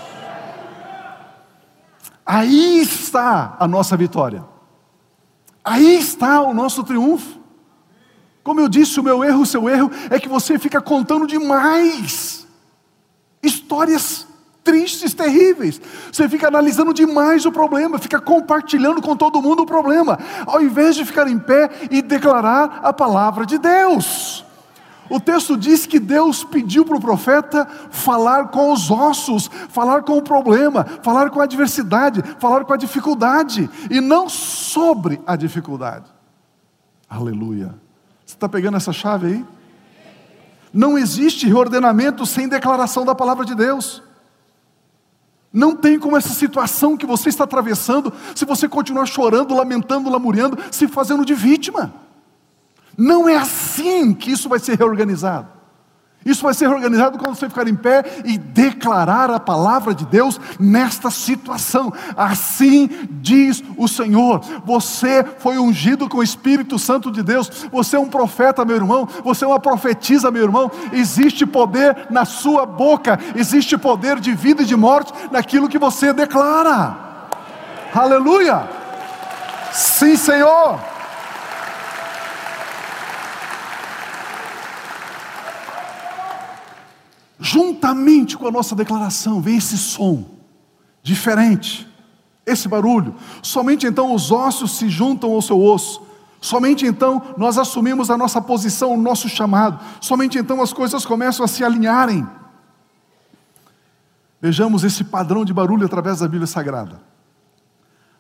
Aí 2.26 2.80
está 2.80 3.58
a 3.60 3.68
nossa 3.68 3.98
vitória, 3.98 4.46
aí 5.66 5.98
está 5.98 6.40
o 6.44 6.54
nosso 6.54 6.82
triunfo. 6.82 7.40
Como 8.42 8.62
eu 8.62 8.70
disse, 8.70 9.02
o 9.02 9.04
meu 9.04 9.22
erro, 9.22 9.42
o 9.42 9.46
seu 9.46 9.68
erro, 9.68 9.92
é 10.10 10.18
que 10.18 10.30
você 10.30 10.58
fica 10.58 10.80
contando 10.80 11.28
demais 11.28 12.48
histórias 13.44 14.29
tristes, 14.70 15.16
terríveis. 15.16 15.82
Você 16.12 16.30
fica 16.30 16.48
analisando 16.48 16.94
demais 16.94 17.44
o 17.46 17.52
problema, 17.52 17.98
fica 17.98 18.22
compartilhando 18.22 19.02
com 19.02 19.16
todo 19.16 19.42
mundo 19.42 19.64
o 19.64 19.66
problema, 19.66 20.20
ao 20.46 20.62
invés 20.62 20.96
de 20.96 21.04
ficar 21.04 21.28
em 21.28 21.40
pé 21.40 21.70
e 21.90 22.04
declarar 22.04 22.82
a 22.84 22.94
palavra 22.94 23.48
de 23.48 23.58
Deus. 23.58 24.46
O 25.10 25.20
texto 25.20 25.58
diz 25.58 25.88
que 25.88 26.00
Deus 26.00 26.44
pediu 26.44 26.86
para 26.86 26.98
o 26.98 27.02
profeta 27.02 27.68
falar 27.90 28.50
com 28.50 28.72
os 28.72 28.92
ossos, 28.92 29.50
falar 29.70 30.04
com 30.04 30.20
o 30.20 30.22
problema, 30.22 30.86
falar 31.02 31.32
com 31.32 31.42
a 31.42 31.46
adversidade, 31.46 32.24
falar 32.38 32.64
com 32.64 32.74
a 32.74 32.78
dificuldade, 32.78 33.68
e 33.90 34.00
não 34.00 34.30
sobre 34.30 35.20
a 35.26 35.36
dificuldade. 35.36 36.06
Aleluia. 37.10 37.74
Você 38.24 38.36
está 38.36 38.48
pegando 38.48 38.78
essa 38.78 38.94
chave 38.94 39.26
aí? 39.26 39.46
Não 40.72 40.96
existe 40.96 41.48
reordenamento 41.48 42.24
sem 42.28 42.48
declaração 42.48 43.04
da 43.04 43.16
palavra 43.16 43.44
de 43.44 43.56
Deus. 43.56 44.04
Não 45.52 45.76
tem 45.76 45.98
como 45.98 46.16
essa 46.16 46.30
situação 46.30 46.96
que 46.96 47.06
você 47.06 47.30
está 47.30 47.44
atravessando, 47.44 48.14
se 48.36 48.46
você 48.46 48.68
continuar 48.70 49.06
chorando, 49.06 49.56
lamentando, 49.56 50.10
lamuriando, 50.10 50.58
se 50.72 50.88
fazendo 50.88 51.26
de 51.26 51.34
vítima. 51.34 51.94
Não 52.98 53.28
é 53.28 53.36
assim 53.36 54.14
que 54.14 54.32
isso 54.32 54.48
vai 54.48 54.60
ser 54.60 54.78
reorganizado. 54.78 55.59
Isso 56.26 56.44
vai 56.44 56.54
ser 56.54 56.68
organizado 56.68 57.18
quando 57.18 57.36
você 57.36 57.48
ficar 57.48 57.68
em 57.68 57.76
pé 57.76 58.04
e 58.26 58.38
declarar 58.38 59.32
a 59.32 59.40
palavra 59.40 59.94
de 59.94 60.06
Deus 60.06 60.40
nesta 60.60 61.10
situação. 61.10 61.94
Assim 62.16 62.90
diz 63.22 63.64
o 63.78 63.88
Senhor. 63.88 64.42
Você 64.66 65.24
foi 65.40 65.58
ungido 65.58 66.10
com 66.10 66.18
o 66.18 66.24
Espírito 66.24 66.78
Santo 66.78 67.10
de 67.10 67.24
Deus. 67.24 67.68
Você 67.72 67.96
é 67.96 68.00
um 68.00 68.10
profeta, 68.10 68.66
meu 68.66 68.76
irmão. 68.76 69.08
Você 69.24 69.46
é 69.46 69.48
uma 69.48 69.60
profetisa, 69.60 70.30
meu 70.30 70.44
irmão. 70.44 70.70
Existe 70.92 71.46
poder 71.46 72.08
na 72.10 72.26
sua 72.26 72.66
boca. 72.66 73.18
Existe 73.34 73.78
poder 73.78 74.20
de 74.20 74.34
vida 74.36 74.64
e 74.64 74.66
de 74.66 74.76
morte 74.76 75.14
naquilo 75.32 75.70
que 75.70 75.80
você 75.80 76.12
declara. 76.12 76.98
Aleluia! 77.94 78.70
Sim, 79.72 80.18
Senhor. 80.18 80.99
Juntamente 87.40 88.38
com 88.38 88.48
a 88.48 88.52
nossa 88.52 88.76
declaração, 88.76 89.42
vem 89.42 89.58
esse 89.58 89.78
som 89.78 90.26
diferente, 91.02 91.88
esse 92.46 92.68
barulho. 92.68 93.16
Somente 93.42 93.88
então 93.88 94.14
os 94.14 94.32
ossos 94.32 94.78
se 94.78 94.90
juntam 94.90 95.32
ao 95.32 95.42
seu 95.42 95.60
osso. 95.60 96.02
Somente 96.42 96.86
então 96.86 97.22
nós 97.38 97.58
assumimos 97.58 98.10
a 98.10 98.18
nossa 98.18 98.42
posição, 98.42 98.94
o 98.94 99.02
nosso 99.02 99.30
chamado. 99.30 99.80
Somente 100.02 100.38
então 100.38 100.62
as 100.62 100.74
coisas 100.74 101.06
começam 101.06 101.44
a 101.44 101.48
se 101.48 101.64
alinharem. 101.64 102.28
Vejamos 104.42 104.84
esse 104.84 105.04
padrão 105.04 105.44
de 105.44 105.54
barulho 105.54 105.86
através 105.86 106.20
da 106.20 106.28
Bíblia 106.28 106.48
Sagrada. 106.48 107.02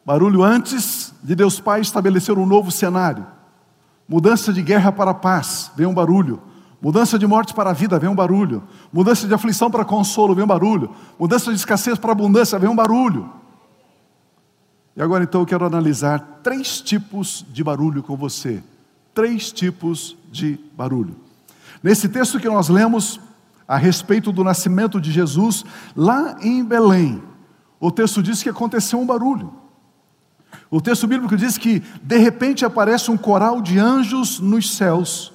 Barulho 0.05 0.43
antes 0.43 1.13
de 1.23 1.35
Deus 1.35 1.59
Pai 1.59 1.81
estabelecer 1.81 2.37
um 2.37 2.45
novo 2.45 2.71
cenário. 2.71 3.25
Mudança 4.07 4.51
de 4.51 4.61
guerra 4.61 4.91
para 4.91 5.13
paz, 5.13 5.71
vem 5.75 5.85
um 5.85 5.93
barulho. 5.93 6.41
Mudança 6.81 7.19
de 7.19 7.27
morte 7.27 7.53
para 7.53 7.71
a 7.71 7.73
vida, 7.73 7.99
vem 7.99 8.09
um 8.09 8.15
barulho. 8.15 8.63
Mudança 8.91 9.27
de 9.27 9.33
aflição 9.33 9.69
para 9.69 9.83
consolo, 9.83 10.33
vem 10.33 10.43
um 10.43 10.47
barulho. 10.47 10.89
Mudança 11.19 11.51
de 11.51 11.57
escassez 11.57 11.97
para 11.97 12.13
abundância, 12.13 12.57
vem 12.57 12.69
um 12.69 12.75
barulho. 12.75 13.29
E 14.95 15.01
agora 15.01 15.23
então 15.23 15.41
eu 15.41 15.45
quero 15.45 15.65
analisar 15.65 16.39
três 16.41 16.79
tipos 16.79 17.45
de 17.49 17.63
barulho 17.63 18.01
com 18.01 18.15
você. 18.15 18.63
Três 19.13 19.51
tipos 19.51 20.15
de 20.31 20.57
barulho. 20.77 21.15
Nesse 21.83 22.07
texto 22.07 22.39
que 22.39 22.47
nós 22.47 22.69
lemos 22.69 23.19
a 23.67 23.75
respeito 23.77 24.31
do 24.31 24.43
nascimento 24.43 25.01
de 25.01 25.11
Jesus, 25.11 25.65
lá 25.95 26.37
em 26.41 26.63
Belém, 26.63 27.21
o 27.79 27.91
texto 27.91 28.23
diz 28.23 28.41
que 28.41 28.49
aconteceu 28.49 28.99
um 28.99 29.05
barulho. 29.05 29.53
O 30.71 30.79
texto 30.79 31.07
bíblico 31.07 31.35
diz 31.35 31.57
que 31.57 31.83
de 32.01 32.17
repente 32.17 32.63
aparece 32.63 33.11
um 33.11 33.17
coral 33.17 33.61
de 33.61 33.77
anjos 33.77 34.39
nos 34.39 34.75
céus 34.75 35.33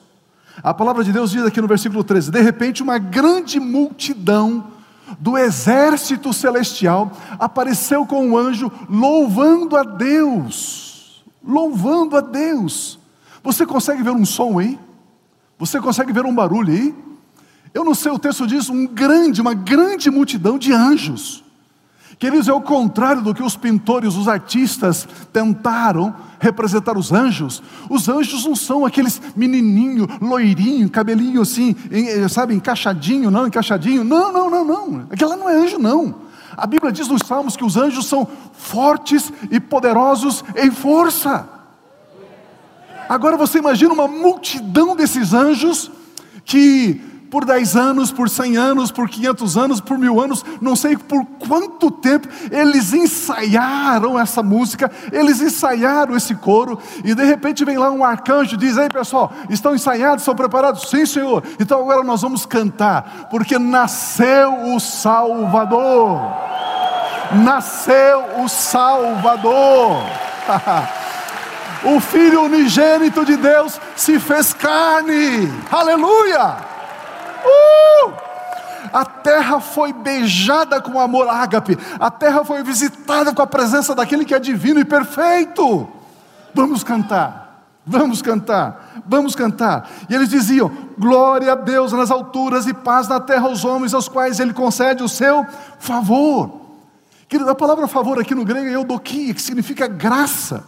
a 0.63 0.73
palavra 0.73 1.03
de 1.03 1.13
Deus 1.13 1.31
diz 1.31 1.45
aqui 1.45 1.61
no 1.61 1.69
versículo 1.69 2.05
13: 2.05 2.31
de 2.31 2.41
repente, 2.41 2.83
uma 2.83 2.99
grande 2.99 3.59
multidão 3.59 4.73
do 5.19 5.37
exército 5.37 6.33
celestial 6.33 7.13
apareceu 7.39 8.07
com 8.07 8.27
um 8.27 8.37
anjo 8.37 8.71
louvando 8.89 9.77
a 9.77 9.83
Deus. 9.83 11.25
Louvando 11.47 12.17
a 12.17 12.21
Deus. 12.21 12.99
Você 13.43 13.67
consegue 13.67 14.03
ver 14.03 14.11
um 14.11 14.25
som 14.25 14.59
aí? 14.59 14.79
Você 15.59 15.81
consegue 15.81 16.13
ver 16.13 16.25
um 16.25 16.35
barulho 16.35 16.73
aí? 16.73 16.95
Eu 17.75 17.85
não 17.85 17.95
sei, 17.95 18.11
o 18.13 18.19
texto 18.19 18.47
diz 18.47 18.71
um 18.71 18.87
grande, 18.87 19.41
uma 19.41 19.53
grande 19.53 20.11
multidão 20.11 20.59
de 20.59 20.73
anjos. 20.73 21.44
Queridos, 22.19 22.49
é 22.49 22.53
o 22.53 22.61
contrário 22.61 23.23
do 23.23 23.35
que 23.35 23.43
os 23.43 23.57
pintores, 23.57 24.15
os 24.15 24.29
artistas 24.29 25.07
tentaram 25.33 26.15
representar 26.39 26.97
os 26.97 27.13
anjos. 27.13 27.63
Os 27.91 28.09
anjos 28.09 28.45
não 28.45 28.55
são 28.55 28.85
aqueles 28.85 29.21
menininho, 29.35 30.07
loirinho, 30.21 30.89
cabelinho 30.91 31.43
assim, 31.43 31.75
sabe, 32.29 32.55
encaixadinho, 32.55 33.31
não, 33.31 33.47
encaixadinho. 33.47 34.05
Não, 34.05 34.33
não, 34.33 34.51
não, 34.51 34.65
não. 34.65 35.07
Aquela 35.11 35.37
não 35.37 35.49
é 35.49 35.55
anjo, 35.55 35.79
não. 35.79 36.15
A 36.57 36.67
Bíblia 36.67 36.93
diz 36.93 37.09
nos 37.09 37.23
Salmos 37.27 37.57
que 37.57 37.65
os 37.65 37.77
anjos 37.77 38.07
são 38.07 38.29
fortes 38.53 39.33
e 39.51 39.59
poderosos 39.59 40.45
em 40.57 40.71
força. 40.71 41.49
Agora 43.09 43.37
você 43.37 43.59
imagina 43.59 43.93
uma 43.93 44.07
multidão 44.07 44.95
desses 44.95 45.33
anjos 45.35 45.91
que 46.45 47.01
por 47.35 47.45
10 47.45 47.75
anos, 47.75 48.13
por 48.13 48.31
100 48.31 48.57
anos, 48.57 48.93
por 48.93 49.09
500 49.09 49.57
anos, 49.57 49.81
por 49.81 49.99
mil 49.99 50.21
anos, 50.21 50.45
não 50.61 50.77
sei 50.77 50.97
por 50.97 51.27
quanto 51.49 51.91
tempo, 51.91 52.29
eles 52.49 52.93
ensaiaram 52.93 54.17
essa 54.17 54.41
música, 54.41 54.89
eles 55.11 55.41
ensaiaram 55.41 56.17
esse 56.17 56.33
coro, 56.37 56.79
e 57.03 57.13
de 57.13 57.25
repente 57.25 57.65
vem 57.65 57.77
lá 57.77 57.91
um 57.91 58.05
arcanjo 58.05 58.55
e 58.55 58.57
diz: 58.57 58.77
Ei 58.77 58.89
pessoal, 58.89 59.33
estão 59.51 59.75
ensaiados, 59.75 60.21
estão 60.21 60.37
preparados? 60.37 60.89
Sim, 60.89 61.05
Senhor, 61.05 61.43
então 61.59 61.81
agora 61.81 62.05
nós 62.05 62.23
vamos 62.23 62.47
cantar, 62.47 63.27
porque 63.29 63.59
nasceu 63.59 64.73
o 64.73 64.79
Salvador, 64.79 66.21
nasceu 67.33 68.45
o 68.45 68.49
Salvador. 68.49 70.05
o 71.83 71.99
Filho 71.99 72.45
unigênito 72.45 73.25
de 73.25 73.37
Deus 73.37 73.81
se 73.97 74.21
fez 74.21 74.53
carne, 74.53 75.53
aleluia! 75.73 76.74
Uh! 77.45 78.13
A 78.93 79.05
terra 79.05 79.61
foi 79.61 79.93
beijada 79.93 80.81
com 80.81 81.01
amor 81.01 81.29
ágape, 81.29 81.77
a 81.99 82.11
terra 82.11 82.45
foi 82.45 82.63
visitada 82.63 83.35
com 83.35 83.43
a 83.43 83.47
presença 83.47 83.95
daquele 83.95 84.25
que 84.25 84.35
é 84.35 84.39
divino 84.39 84.79
e 84.79 84.85
perfeito. 84.85 85.89
Vamos 86.55 86.85
cantar, 86.85 87.67
vamos 87.85 88.23
cantar, 88.23 89.03
vamos 89.05 89.35
cantar. 89.35 89.91
E 90.09 90.15
eles 90.15 90.29
diziam: 90.29 90.71
Glória 90.97 91.53
a 91.53 91.57
Deus 91.57 91.93
nas 91.93 92.11
alturas 92.11 92.67
e 92.67 92.75
paz 92.75 93.09
na 93.09 93.19
terra 93.19 93.49
aos 93.49 93.65
homens 93.65 93.95
aos 93.95 94.09
quais 94.09 94.39
Ele 94.39 94.53
concede 94.53 95.03
o 95.03 95.09
seu 95.09 95.45
favor. 95.81 96.61
Querido, 97.29 97.51
a 97.51 97.55
palavra 97.55 97.89
favor 97.89 98.21
aqui 98.21 98.35
no 98.35 98.45
grego 98.45 98.69
é 98.69 98.77
eudokia, 98.77 99.35
que 99.35 99.43
significa 99.43 99.89
graça. 99.89 100.65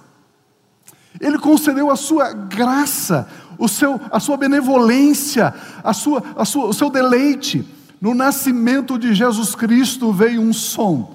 Ele 1.21 1.39
concedeu 1.39 1.91
a 1.91 1.97
sua 1.97 2.33
graça, 2.33 3.29
o 3.59 3.69
seu, 3.69 4.01
a 4.11 4.21
sua 4.21 4.37
benevolência, 4.37 5.55
a 5.83 5.93
sua, 5.93 6.23
a 6.37 6.45
sua, 6.45 6.67
o 6.67 6.73
seu 6.73 6.91
deleite. 6.91 7.67
No 8.01 8.15
nascimento 8.15 8.99
de 8.99 9.15
Jesus 9.15 9.55
Cristo 9.55 10.13
veio 10.13 10.41
um 10.41 10.53
som, 10.53 11.15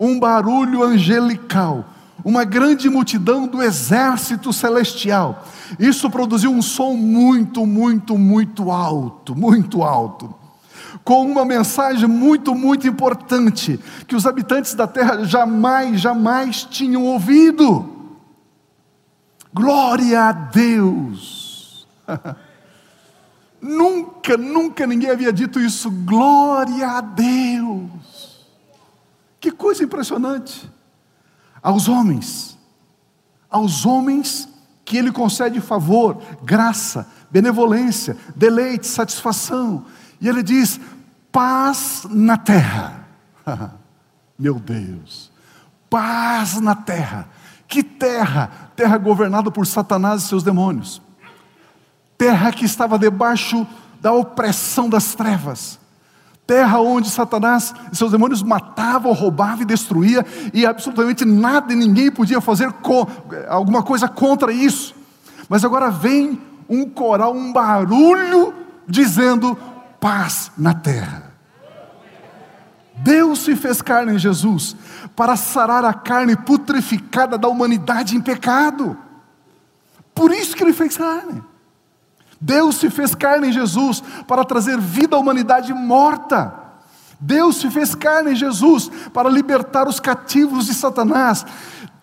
um 0.00 0.18
barulho 0.18 0.82
angelical, 0.82 1.84
uma 2.24 2.44
grande 2.44 2.88
multidão 2.88 3.46
do 3.46 3.62
exército 3.62 4.52
celestial. 4.52 5.44
Isso 5.78 6.08
produziu 6.08 6.50
um 6.50 6.62
som 6.62 6.94
muito, 6.94 7.66
muito, 7.66 8.16
muito 8.16 8.70
alto, 8.70 9.34
muito 9.36 9.82
alto. 9.82 10.34
Com 11.04 11.26
uma 11.26 11.44
mensagem 11.44 12.08
muito, 12.08 12.54
muito 12.54 12.86
importante, 12.86 13.78
que 14.06 14.14
os 14.14 14.24
habitantes 14.24 14.74
da 14.74 14.86
terra 14.86 15.24
jamais, 15.24 16.00
jamais 16.00 16.64
tinham 16.64 17.04
ouvido. 17.04 17.88
Glória 19.52 20.28
a 20.28 20.32
Deus! 20.32 21.41
nunca, 23.60 24.36
nunca 24.36 24.86
ninguém 24.86 25.10
havia 25.10 25.32
dito 25.32 25.60
isso. 25.60 25.90
Glória 25.90 26.88
a 26.88 27.00
Deus! 27.00 28.46
Que 29.40 29.50
coisa 29.50 29.84
impressionante! 29.84 30.70
Aos 31.62 31.88
homens, 31.88 32.58
aos 33.48 33.86
homens 33.86 34.48
que 34.84 34.96
Ele 34.96 35.12
concede 35.12 35.60
favor, 35.60 36.20
graça, 36.42 37.06
benevolência, 37.30 38.16
deleite, 38.34 38.86
satisfação. 38.86 39.84
E 40.20 40.28
Ele 40.28 40.42
diz: 40.42 40.80
paz 41.30 42.06
na 42.10 42.36
terra. 42.36 43.06
Meu 44.38 44.58
Deus, 44.58 45.30
paz 45.88 46.60
na 46.60 46.74
terra. 46.74 47.28
Que 47.66 47.82
terra? 47.82 48.70
Terra 48.76 48.98
governada 48.98 49.50
por 49.50 49.66
Satanás 49.66 50.22
e 50.22 50.28
seus 50.28 50.42
demônios. 50.42 51.00
Terra 52.22 52.52
que 52.52 52.64
estava 52.64 52.96
debaixo 52.96 53.66
da 54.00 54.12
opressão 54.12 54.88
das 54.88 55.12
trevas. 55.12 55.76
Terra 56.46 56.78
onde 56.78 57.10
Satanás 57.10 57.74
e 57.92 57.96
seus 57.96 58.12
demônios 58.12 58.44
matavam, 58.44 59.12
roubavam 59.12 59.62
e 59.62 59.64
destruíam, 59.64 60.24
e 60.54 60.64
absolutamente 60.64 61.24
nada 61.24 61.72
e 61.72 61.76
ninguém 61.76 62.12
podia 62.12 62.40
fazer 62.40 62.72
alguma 63.48 63.82
coisa 63.82 64.06
contra 64.06 64.52
isso. 64.52 64.94
Mas 65.48 65.64
agora 65.64 65.90
vem 65.90 66.40
um 66.68 66.88
coral, 66.88 67.34
um 67.34 67.52
barulho 67.52 68.54
dizendo 68.86 69.58
paz 69.98 70.52
na 70.56 70.74
terra. 70.74 71.32
Deus 72.98 73.40
se 73.40 73.56
fez 73.56 73.82
carne 73.82 74.14
em 74.14 74.18
Jesus 74.18 74.76
para 75.16 75.34
sarar 75.34 75.84
a 75.84 75.92
carne 75.92 76.36
putreficada 76.36 77.36
da 77.36 77.48
humanidade 77.48 78.16
em 78.16 78.20
pecado. 78.20 78.96
Por 80.14 80.30
isso 80.30 80.54
que 80.54 80.62
ele 80.62 80.72
fez 80.72 80.96
carne. 80.96 81.50
Deus 82.42 82.74
se 82.74 82.90
fez 82.90 83.14
carne 83.14 83.48
em 83.48 83.52
Jesus 83.52 84.02
para 84.26 84.44
trazer 84.44 84.76
vida 84.76 85.14
à 85.14 85.18
humanidade 85.18 85.72
morta. 85.72 86.52
Deus 87.20 87.56
se 87.56 87.70
fez 87.70 87.94
carne 87.94 88.32
em 88.32 88.36
Jesus 88.36 88.90
para 89.14 89.30
libertar 89.30 89.86
os 89.86 90.00
cativos 90.00 90.66
de 90.66 90.74
Satanás. 90.74 91.46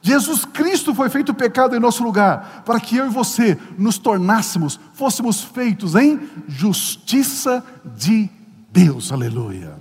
Jesus 0.02 0.46
Cristo 0.46 0.96
foi 0.96 1.10
feito 1.10 1.34
pecado 1.34 1.76
em 1.76 1.80
nosso 1.80 2.02
lugar, 2.02 2.64
para 2.66 2.80
que 2.80 2.96
eu 2.96 3.08
e 3.08 3.10
você 3.10 3.60
nos 3.78 3.98
tornássemos, 3.98 4.80
fôssemos 4.94 5.44
feitos 5.44 5.94
em 5.94 6.22
justiça 6.48 7.62
de 7.98 8.30
Deus. 8.72 9.12
Aleluia. 9.12 9.76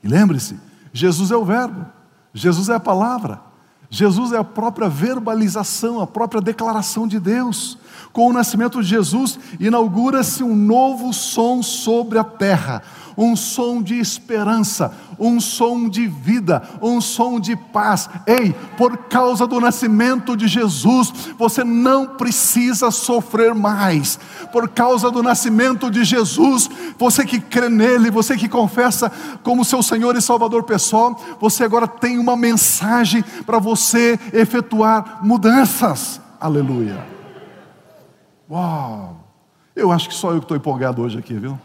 E 0.00 0.06
lembre-se, 0.06 0.56
Jesus 0.92 1.32
é 1.32 1.36
o 1.36 1.44
Verbo, 1.44 1.84
Jesus 2.32 2.68
é 2.68 2.74
a 2.76 2.80
palavra, 2.80 3.40
Jesus 3.90 4.30
é 4.30 4.38
a 4.38 4.44
própria 4.44 4.88
verbalização, 4.88 6.00
a 6.00 6.06
própria 6.06 6.40
declaração 6.40 7.08
de 7.08 7.18
Deus. 7.18 7.76
Com 8.12 8.30
o 8.30 8.32
nascimento 8.32 8.82
de 8.82 8.88
Jesus, 8.88 9.38
inaugura-se 9.60 10.42
um 10.42 10.54
novo 10.54 11.12
som 11.12 11.62
sobre 11.62 12.18
a 12.18 12.24
terra, 12.24 12.82
um 13.16 13.36
som 13.36 13.80
de 13.80 14.00
esperança, 14.00 14.92
um 15.18 15.38
som 15.38 15.88
de 15.88 16.08
vida, 16.08 16.62
um 16.82 17.00
som 17.00 17.38
de 17.38 17.54
paz. 17.54 18.10
Ei, 18.26 18.52
por 18.76 18.96
causa 18.96 19.46
do 19.46 19.60
nascimento 19.60 20.36
de 20.36 20.48
Jesus, 20.48 21.12
você 21.38 21.62
não 21.62 22.06
precisa 22.06 22.90
sofrer 22.90 23.54
mais. 23.54 24.18
Por 24.50 24.68
causa 24.68 25.08
do 25.08 25.22
nascimento 25.22 25.88
de 25.88 26.02
Jesus, 26.02 26.68
você 26.98 27.24
que 27.24 27.38
crê 27.38 27.68
nele, 27.68 28.10
você 28.10 28.36
que 28.36 28.48
confessa 28.48 29.12
como 29.44 29.64
seu 29.64 29.84
Senhor 29.84 30.16
e 30.16 30.22
Salvador 30.22 30.64
pessoal, 30.64 31.16
você 31.40 31.62
agora 31.62 31.86
tem 31.86 32.18
uma 32.18 32.36
mensagem 32.36 33.22
para 33.46 33.60
você 33.60 34.18
efetuar 34.32 35.20
mudanças. 35.22 36.20
Aleluia. 36.40 37.19
Uau! 38.50 39.24
Eu 39.76 39.92
acho 39.92 40.08
que 40.08 40.14
só 40.14 40.32
eu 40.32 40.38
que 40.38 40.44
estou 40.44 40.56
empolgado 40.56 41.00
hoje 41.00 41.18
aqui, 41.18 41.34
viu? 41.34 41.58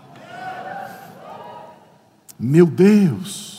Meu 2.38 2.66
Deus! 2.68 3.56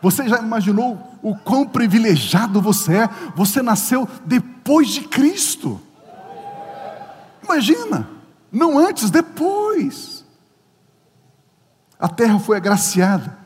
Você 0.00 0.28
já 0.28 0.38
imaginou 0.38 1.18
o 1.20 1.34
quão 1.34 1.66
privilegiado 1.66 2.60
você 2.60 2.98
é? 2.98 3.10
Você 3.34 3.60
nasceu 3.60 4.08
depois 4.24 4.88
de 4.88 5.00
Cristo. 5.00 5.80
Imagina, 7.42 8.08
não 8.52 8.78
antes, 8.78 9.10
depois. 9.10 10.24
A 11.98 12.08
terra 12.08 12.38
foi 12.38 12.56
agraciada 12.56 13.36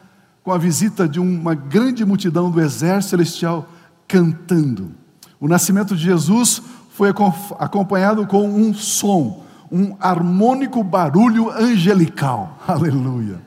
com 0.42 0.53
a 0.53 0.59
visita 0.59 1.09
de 1.09 1.20
uma 1.20 1.55
grande 1.55 2.05
multidão 2.05 2.51
do 2.51 2.61
exército 2.61 3.11
celestial 3.11 3.68
cantando. 4.07 4.92
O 5.38 5.49
nascimento 5.49 5.96
de 5.96 6.03
Jesus 6.03 6.62
foi 7.01 7.15
acompanhado 7.59 8.27
com 8.27 8.47
um 8.47 8.75
som, 8.75 9.43
um 9.73 9.97
harmônico 9.99 10.85
barulho 10.85 11.49
angelical. 11.51 12.59
Aleluia. 12.69 13.41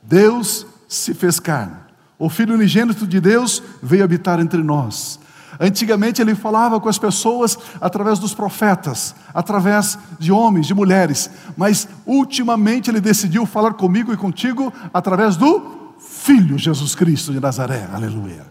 Deus 0.00 0.64
se 0.86 1.12
fez 1.12 1.40
carne. 1.40 1.74
O 2.16 2.28
Filho 2.28 2.54
unigênito 2.54 3.04
de 3.04 3.20
Deus 3.20 3.60
veio 3.82 4.04
habitar 4.04 4.38
entre 4.38 4.62
nós. 4.62 5.18
Antigamente 5.58 6.22
ele 6.22 6.36
falava 6.36 6.78
com 6.78 6.88
as 6.88 6.96
pessoas 6.96 7.58
através 7.80 8.20
dos 8.20 8.32
profetas, 8.32 9.12
através 9.34 9.98
de 10.20 10.30
homens, 10.30 10.68
de 10.68 10.74
mulheres, 10.74 11.28
mas 11.56 11.88
ultimamente 12.06 12.92
ele 12.92 13.00
decidiu 13.00 13.44
falar 13.44 13.74
comigo 13.74 14.12
e 14.12 14.16
contigo 14.16 14.72
através 14.92 15.36
do 15.36 15.94
Filho 15.98 16.56
Jesus 16.56 16.94
Cristo 16.94 17.32
de 17.32 17.40
Nazaré. 17.40 17.88
Aleluia. 17.92 18.46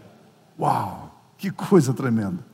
Uau, 0.60 1.18
que 1.38 1.50
coisa 1.50 1.94
tremenda. 1.94 2.44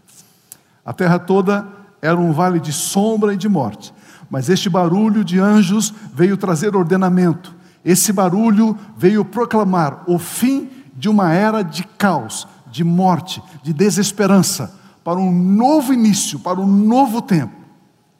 A 0.84 0.92
terra 0.92 1.18
toda 1.18 1.79
era 2.02 2.18
um 2.18 2.32
vale 2.32 2.60
de 2.60 2.72
sombra 2.72 3.34
e 3.34 3.36
de 3.36 3.48
morte, 3.48 3.92
mas 4.30 4.48
este 4.48 4.68
barulho 4.68 5.24
de 5.24 5.38
anjos 5.38 5.92
veio 6.14 6.36
trazer 6.36 6.76
ordenamento, 6.76 7.54
esse 7.84 8.12
barulho 8.12 8.76
veio 8.96 9.24
proclamar 9.24 10.04
o 10.06 10.18
fim 10.18 10.68
de 10.94 11.08
uma 11.08 11.32
era 11.32 11.62
de 11.62 11.82
caos, 11.82 12.46
de 12.70 12.84
morte, 12.84 13.42
de 13.62 13.72
desesperança, 13.72 14.78
para 15.02 15.18
um 15.18 15.32
novo 15.32 15.92
início, 15.92 16.38
para 16.38 16.60
um 16.60 16.66
novo 16.66 17.22
tempo. 17.22 17.54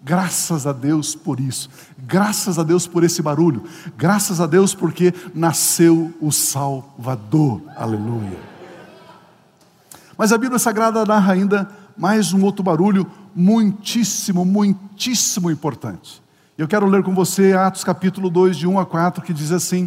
Graças 0.03 0.67
a 0.67 0.73
Deus 0.73 1.15
por 1.15 1.39
isso, 1.39 1.69
graças 1.99 2.59
a 2.59 2.63
Deus 2.63 2.87
por 2.87 3.05
esse 3.05 3.21
barulho, 3.21 3.65
graças 3.99 4.41
a 4.41 4.47
Deus 4.47 4.75
porque 4.75 5.13
nasceu 5.35 6.13
o 6.23 6.33
Salvador, 6.33 7.61
aleluia. 7.77 8.39
Mas 10.17 10.33
a 10.33 10.39
Bíblia 10.39 10.59
Sagrada 10.59 11.05
narra 11.05 11.35
ainda 11.35 11.71
mais 12.01 12.33
um 12.33 12.43
outro 12.43 12.63
barulho 12.63 13.07
muitíssimo, 13.37 14.43
muitíssimo 14.43 15.51
importante. 15.51 16.23
Eu 16.57 16.67
quero 16.67 16.87
ler 16.87 17.03
com 17.03 17.15
você 17.15 17.53
Atos 17.53 17.85
capítulo 17.85 18.31
2, 18.31 18.57
de 18.57 18.67
1 18.67 18.81
a 18.81 18.87
4, 18.87 19.23
que 19.23 19.35
diz 19.35 19.53
assim: 19.53 19.87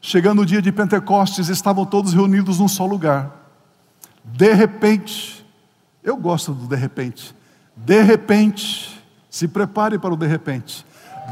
Chegando 0.00 0.42
o 0.42 0.46
dia 0.46 0.62
de 0.62 0.70
Pentecostes, 0.70 1.48
estavam 1.48 1.84
todos 1.84 2.12
reunidos 2.12 2.60
num 2.60 2.68
só 2.68 2.86
lugar. 2.86 3.52
De 4.24 4.52
repente, 4.52 5.44
eu 6.04 6.16
gosto 6.16 6.54
do 6.54 6.68
de 6.68 6.76
repente. 6.76 7.34
De 7.76 8.00
repente, 8.00 9.02
se 9.28 9.48
prepare 9.48 9.98
para 9.98 10.14
o 10.14 10.16
de 10.16 10.28
repente. 10.28 10.86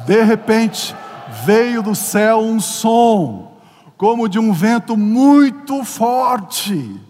De 0.05 0.21
repente, 0.25 0.97
veio 1.45 1.81
do 1.81 1.95
céu 1.95 2.41
um 2.41 2.59
som, 2.59 3.57
como 3.97 4.29
de 4.29 4.41
um 4.41 4.53
vento 4.53 4.97
muito 4.97 5.85
forte. 5.85 7.08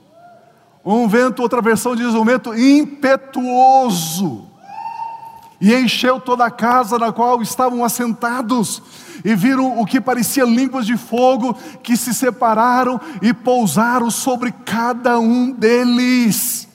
Um 0.90 1.06
vento, 1.06 1.42
outra 1.42 1.60
versão 1.60 1.94
diz 1.94 2.14
um 2.14 2.24
vento 2.24 2.54
impetuoso 2.54 4.46
e 5.60 5.74
encheu 5.74 6.18
toda 6.18 6.46
a 6.46 6.50
casa 6.50 6.98
na 6.98 7.12
qual 7.12 7.42
estavam 7.42 7.84
assentados, 7.84 8.82
e 9.22 9.34
viram 9.34 9.78
o 9.78 9.84
que 9.84 10.00
parecia 10.00 10.44
línguas 10.44 10.86
de 10.86 10.96
fogo 10.96 11.52
que 11.82 11.94
se 11.94 12.14
separaram 12.14 12.98
e 13.20 13.34
pousaram 13.34 14.10
sobre 14.10 14.50
cada 14.50 15.18
um 15.18 15.50
deles. 15.50 16.66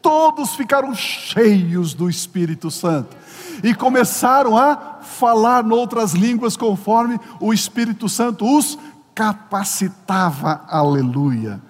Todos 0.00 0.54
ficaram 0.54 0.94
cheios 0.94 1.92
do 1.92 2.08
Espírito 2.08 2.70
Santo 2.70 3.14
e 3.62 3.74
começaram 3.74 4.56
a 4.56 5.00
falar 5.02 5.62
noutras 5.64 6.12
línguas 6.12 6.56
conforme 6.56 7.20
o 7.38 7.52
Espírito 7.52 8.08
Santo 8.08 8.46
os 8.56 8.78
capacitava. 9.14 10.62
Aleluia. 10.66 11.60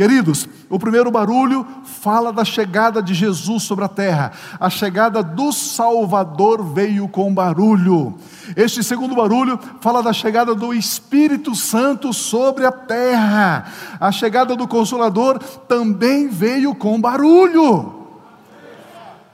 Queridos, 0.00 0.48
o 0.70 0.78
primeiro 0.78 1.10
barulho 1.10 1.66
fala 1.84 2.32
da 2.32 2.42
chegada 2.42 3.02
de 3.02 3.12
Jesus 3.12 3.64
sobre 3.64 3.84
a 3.84 3.88
terra. 3.88 4.32
A 4.58 4.70
chegada 4.70 5.22
do 5.22 5.52
Salvador 5.52 6.64
veio 6.64 7.06
com 7.06 7.34
barulho. 7.34 8.14
Este 8.56 8.82
segundo 8.82 9.14
barulho 9.14 9.60
fala 9.78 10.02
da 10.02 10.14
chegada 10.14 10.54
do 10.54 10.72
Espírito 10.72 11.54
Santo 11.54 12.14
sobre 12.14 12.64
a 12.64 12.72
terra. 12.72 13.66
A 14.00 14.10
chegada 14.10 14.56
do 14.56 14.66
Consolador 14.66 15.38
também 15.68 16.28
veio 16.28 16.74
com 16.74 16.98
barulho. 16.98 17.99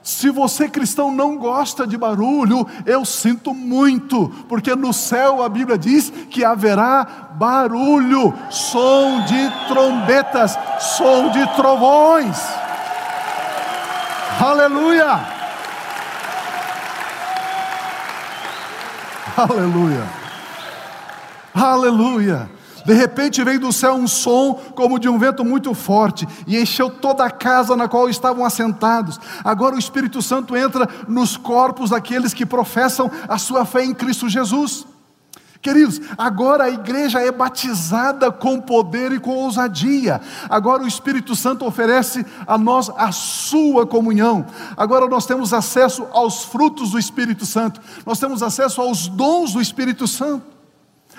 Se 0.06 0.30
você 0.30 0.68
cristão 0.68 1.10
não 1.10 1.36
gosta 1.36 1.84
de 1.84 1.98
barulho, 1.98 2.64
eu 2.86 3.04
sinto 3.04 3.52
muito, 3.52 4.28
porque 4.48 4.72
no 4.76 4.92
céu 4.92 5.42
a 5.42 5.48
Bíblia 5.48 5.76
diz 5.76 6.10
que 6.30 6.44
haverá 6.44 7.32
barulho, 7.32 8.32
som 8.48 9.24
de 9.24 9.66
trombetas, 9.66 10.56
som 10.78 11.32
de 11.32 11.44
trovões. 11.56 12.40
Aleluia! 14.40 15.26
Aleluia! 19.36 20.04
Aleluia! 21.52 22.55
De 22.86 22.94
repente 22.94 23.42
veio 23.42 23.58
do 23.58 23.72
céu 23.72 23.94
um 23.94 24.06
som 24.06 24.54
como 24.76 25.00
de 25.00 25.08
um 25.08 25.18
vento 25.18 25.44
muito 25.44 25.74
forte 25.74 26.26
e 26.46 26.56
encheu 26.56 26.88
toda 26.88 27.24
a 27.24 27.30
casa 27.30 27.74
na 27.74 27.88
qual 27.88 28.08
estavam 28.08 28.44
assentados. 28.44 29.18
Agora 29.42 29.74
o 29.74 29.78
Espírito 29.78 30.22
Santo 30.22 30.56
entra 30.56 30.88
nos 31.08 31.36
corpos 31.36 31.90
daqueles 31.90 32.32
que 32.32 32.46
professam 32.46 33.10
a 33.28 33.38
sua 33.38 33.64
fé 33.64 33.84
em 33.84 33.92
Cristo 33.92 34.28
Jesus. 34.28 34.86
Queridos, 35.60 36.00
agora 36.16 36.62
a 36.62 36.70
igreja 36.70 37.20
é 37.20 37.32
batizada 37.32 38.30
com 38.30 38.60
poder 38.60 39.10
e 39.10 39.18
com 39.18 39.32
ousadia. 39.32 40.20
Agora 40.48 40.84
o 40.84 40.86
Espírito 40.86 41.34
Santo 41.34 41.66
oferece 41.66 42.24
a 42.46 42.56
nós 42.56 42.88
a 42.96 43.10
sua 43.10 43.84
comunhão. 43.84 44.46
Agora 44.76 45.08
nós 45.08 45.26
temos 45.26 45.52
acesso 45.52 46.06
aos 46.12 46.44
frutos 46.44 46.92
do 46.92 47.00
Espírito 47.00 47.44
Santo. 47.44 47.80
Nós 48.06 48.20
temos 48.20 48.44
acesso 48.44 48.80
aos 48.80 49.08
dons 49.08 49.54
do 49.54 49.60
Espírito 49.60 50.06
Santo. 50.06 50.55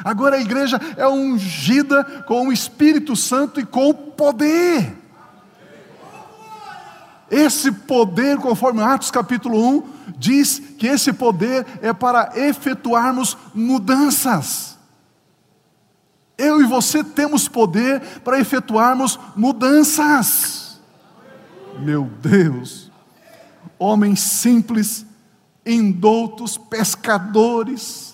Agora 0.04 0.36
a 0.36 0.42
igreja 0.42 0.80
é 0.96 1.08
ungida 1.08 2.04
com 2.28 2.48
o 2.48 2.54
Espírito 2.54 3.16
Santo 3.16 3.60
e 3.60 3.66
com 3.66 3.94
poder. 3.94 4.96
Esse 7.30 7.72
poder, 7.72 8.38
conforme 8.38 8.82
Atos 8.82 9.12
capítulo 9.12 9.62
1, 9.78 9.84
diz 10.18 10.60
que 10.78 10.88
esse 10.88 11.12
poder 11.12 11.66
é 11.82 11.92
para 11.92 12.32
efetuarmos 12.36 13.38
mudanças. 13.54 14.78
Eu 16.38 16.62
e 16.62 16.66
você 16.66 17.04
temos 17.04 17.48
poder 17.48 18.00
para 18.24 18.40
efetuarmos 18.40 19.20
mudanças. 19.36 20.80
Meu 21.80 22.10
Deus, 22.22 22.92
homens 23.78 24.22
simples, 24.22 25.06
indoutos, 25.66 26.58
pescadores, 26.58 28.07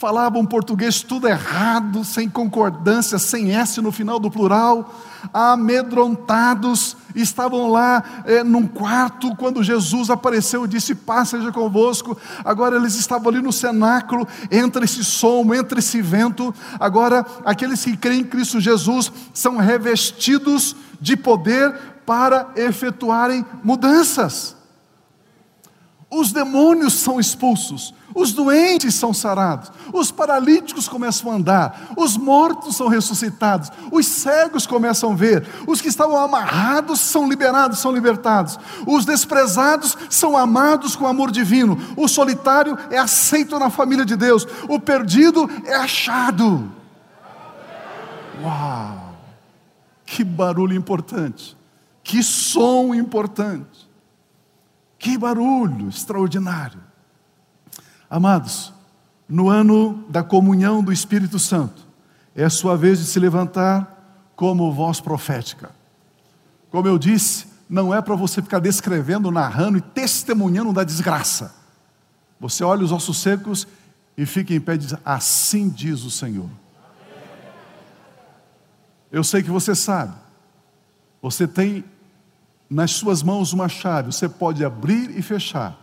falavam 0.00 0.46
português 0.46 1.02
tudo 1.02 1.28
errado, 1.28 2.02
sem 2.06 2.26
concordância, 2.26 3.18
sem 3.18 3.54
S 3.54 3.82
no 3.82 3.92
final 3.92 4.18
do 4.18 4.30
plural, 4.30 4.94
amedrontados, 5.30 6.96
estavam 7.14 7.70
lá 7.70 8.02
é, 8.24 8.42
num 8.42 8.66
quarto 8.66 9.36
quando 9.36 9.62
Jesus 9.62 10.08
apareceu 10.08 10.64
e 10.64 10.68
disse: 10.68 10.94
Paz 10.94 11.28
seja 11.28 11.52
convosco. 11.52 12.16
Agora 12.42 12.76
eles 12.76 12.94
estavam 12.94 13.28
ali 13.28 13.42
no 13.42 13.52
cenáculo, 13.52 14.26
entre 14.50 14.86
esse 14.86 15.04
som, 15.04 15.52
entre 15.52 15.80
esse 15.80 16.00
vento. 16.00 16.54
Agora, 16.80 17.26
aqueles 17.44 17.84
que 17.84 17.94
creem 17.94 18.20
em 18.20 18.24
Cristo 18.24 18.58
Jesus 18.58 19.12
são 19.34 19.58
revestidos 19.58 20.74
de 20.98 21.14
poder 21.14 21.74
para 22.06 22.48
efetuarem 22.56 23.44
mudanças. 23.62 24.59
Os 26.10 26.32
demônios 26.32 26.94
são 26.94 27.20
expulsos, 27.20 27.94
os 28.12 28.32
doentes 28.32 28.96
são 28.96 29.14
sarados, 29.14 29.70
os 29.92 30.10
paralíticos 30.10 30.88
começam 30.88 31.30
a 31.30 31.36
andar, 31.36 31.92
os 31.96 32.16
mortos 32.16 32.76
são 32.76 32.88
ressuscitados, 32.88 33.70
os 33.92 34.06
cegos 34.06 34.66
começam 34.66 35.12
a 35.12 35.14
ver, 35.14 35.46
os 35.68 35.80
que 35.80 35.86
estavam 35.86 36.16
amarrados 36.16 36.98
são 36.98 37.28
liberados, 37.28 37.78
são 37.78 37.92
libertados, 37.92 38.58
os 38.88 39.04
desprezados 39.04 39.96
são 40.08 40.36
amados 40.36 40.96
com 40.96 41.06
amor 41.06 41.30
divino, 41.30 41.78
o 41.96 42.08
solitário 42.08 42.76
é 42.90 42.98
aceito 42.98 43.56
na 43.56 43.70
família 43.70 44.04
de 44.04 44.16
Deus, 44.16 44.44
o 44.68 44.80
perdido 44.80 45.48
é 45.64 45.76
achado. 45.76 46.68
Uau! 48.42 49.14
Que 50.04 50.24
barulho 50.24 50.74
importante, 50.74 51.56
que 52.02 52.20
som 52.20 52.92
importante. 52.92 53.89
Que 55.00 55.16
barulho 55.16 55.88
extraordinário. 55.88 56.78
Amados, 58.08 58.70
no 59.26 59.48
ano 59.48 60.04
da 60.10 60.22
comunhão 60.22 60.84
do 60.84 60.92
Espírito 60.92 61.38
Santo, 61.38 61.86
é 62.36 62.44
a 62.44 62.50
sua 62.50 62.76
vez 62.76 62.98
de 62.98 63.06
se 63.06 63.18
levantar 63.18 64.30
como 64.36 64.70
voz 64.70 65.00
profética. 65.00 65.70
Como 66.70 66.86
eu 66.86 66.98
disse, 66.98 67.46
não 67.66 67.94
é 67.94 68.02
para 68.02 68.14
você 68.14 68.42
ficar 68.42 68.58
descrevendo, 68.58 69.30
narrando 69.30 69.78
e 69.78 69.80
testemunhando 69.80 70.70
da 70.70 70.84
desgraça. 70.84 71.54
Você 72.38 72.62
olha 72.62 72.84
os 72.84 72.92
ossos 72.92 73.16
secos 73.22 73.66
e 74.18 74.26
fica 74.26 74.52
em 74.52 74.60
pé 74.60 74.74
e 74.74 74.78
diz: 74.78 74.94
Assim 75.02 75.70
diz 75.70 76.04
o 76.04 76.10
Senhor. 76.10 76.50
Eu 79.10 79.24
sei 79.24 79.42
que 79.42 79.50
você 79.50 79.74
sabe, 79.74 80.14
você 81.22 81.48
tem 81.48 81.84
nas 82.70 82.92
suas 82.92 83.20
mãos 83.20 83.52
uma 83.52 83.68
chave, 83.68 84.12
você 84.12 84.28
pode 84.28 84.64
abrir 84.64 85.10
e 85.18 85.20
fechar, 85.20 85.76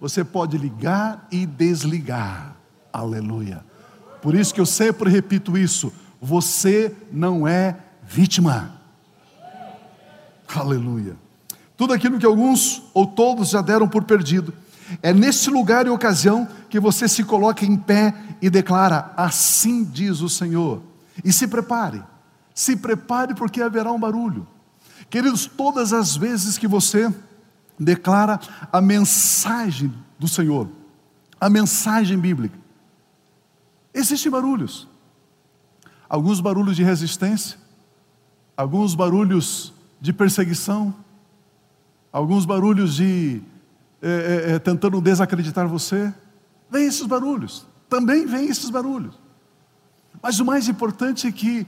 você 0.00 0.24
pode 0.24 0.58
ligar 0.58 1.28
e 1.30 1.46
desligar. 1.46 2.56
Aleluia. 2.92 3.64
Por 4.20 4.34
isso 4.34 4.52
que 4.52 4.60
eu 4.60 4.66
sempre 4.66 5.08
repito 5.08 5.56
isso: 5.56 5.92
você 6.20 6.94
não 7.12 7.46
é 7.46 7.76
vítima. 8.02 8.72
Aleluia. 10.52 11.16
Tudo 11.76 11.92
aquilo 11.94 12.18
que 12.18 12.26
alguns 12.26 12.82
ou 12.92 13.06
todos 13.06 13.50
já 13.50 13.62
deram 13.62 13.88
por 13.88 14.04
perdido, 14.04 14.52
é 15.02 15.12
nesse 15.12 15.48
lugar 15.48 15.86
e 15.86 15.90
ocasião 15.90 16.46
que 16.68 16.78
você 16.78 17.08
se 17.08 17.22
coloca 17.24 17.64
em 17.64 17.76
pé 17.76 18.14
e 18.40 18.50
declara: 18.50 19.12
Assim 19.16 19.84
diz 19.84 20.20
o 20.20 20.28
Senhor. 20.28 20.82
E 21.24 21.32
se 21.32 21.46
prepare, 21.46 22.02
se 22.54 22.76
prepare 22.76 23.34
porque 23.34 23.62
haverá 23.62 23.92
um 23.92 24.00
barulho. 24.00 24.46
Queridos, 25.12 25.44
todas 25.44 25.92
as 25.92 26.16
vezes 26.16 26.56
que 26.56 26.66
você 26.66 27.14
declara 27.78 28.40
a 28.72 28.80
mensagem 28.80 29.92
do 30.18 30.26
Senhor, 30.26 30.70
a 31.38 31.50
mensagem 31.50 32.18
bíblica, 32.18 32.58
existem 33.92 34.32
barulhos. 34.32 34.88
Alguns 36.08 36.40
barulhos 36.40 36.76
de 36.76 36.82
resistência, 36.82 37.58
alguns 38.56 38.94
barulhos 38.94 39.74
de 40.00 40.14
perseguição, 40.14 40.94
alguns 42.10 42.46
barulhos 42.46 42.94
de 42.94 43.42
é, 44.00 44.52
é, 44.54 44.58
tentando 44.58 44.98
desacreditar 44.98 45.68
você. 45.68 46.10
Vem 46.70 46.86
esses 46.86 47.04
barulhos, 47.04 47.66
também 47.86 48.24
vem 48.24 48.46
esses 48.46 48.70
barulhos. 48.70 49.20
Mas 50.22 50.40
o 50.40 50.44
mais 50.46 50.68
importante 50.68 51.26
é 51.26 51.32
que 51.32 51.66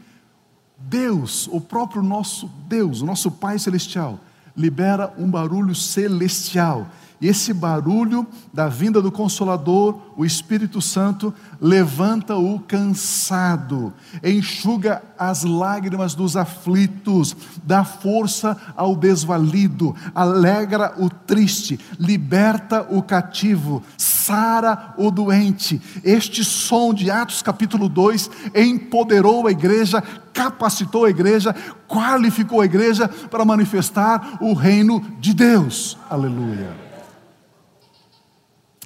Deus, 0.89 1.49
o 1.51 1.61
próprio 1.61 2.03
nosso 2.03 2.51
Deus, 2.69 3.01
o 3.01 3.07
nosso 3.07 3.31
Pai 3.31 3.59
Celestial, 3.59 4.19
libera 4.57 5.13
um 5.19 5.31
barulho 5.31 5.75
celestial. 5.75 6.87
E 7.25 7.29
esse 7.29 7.55
barulho 7.55 8.27
da 8.53 8.69
vinda 8.69 9.01
do 9.01 9.11
Consolador, 9.11 9.99
o 10.15 10.27
Espírito 10.27 10.83
Santo, 10.83 11.33
levanta 11.59 12.37
o 12.37 12.59
cansado, 12.61 13.95
enxuga 14.23 15.03
as 15.19 15.43
lágrimas 15.43 16.15
dos 16.15 16.37
aflitos, 16.37 17.35
dá 17.65 17.83
força 17.83 18.55
ao 18.77 18.95
desvalido, 18.95 19.97
alegra 20.15 20.93
o 20.99 21.09
triste, 21.09 21.81
liberta 21.99 22.87
o 22.91 23.03
cativo, 23.03 23.83
sara 23.97 24.93
o 24.99 25.11
doente. 25.11 25.81
Este 26.05 26.45
som 26.45 26.93
de 26.93 27.11
Atos 27.11 27.41
capítulo 27.41 27.89
2 27.89 28.31
empoderou 28.55 29.47
a 29.47 29.51
igreja, 29.51 30.03
capacitou 30.35 31.07
a 31.07 31.11
igreja, 31.11 31.57
qualificou 31.89 32.61
a 32.61 32.67
igreja 32.67 33.09
para 33.09 33.47
manifestar 33.47 34.37
o 34.43 34.53
reino 34.53 35.03
de 35.19 35.33
Deus. 35.33 35.97
Aleluia. 36.11 36.84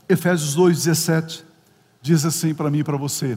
Efésios 0.08 0.56
2,17 0.56 1.44
diz 2.00 2.24
assim 2.24 2.54
para 2.54 2.70
mim 2.70 2.78
e 2.78 2.84
para 2.84 2.96
você: 2.96 3.36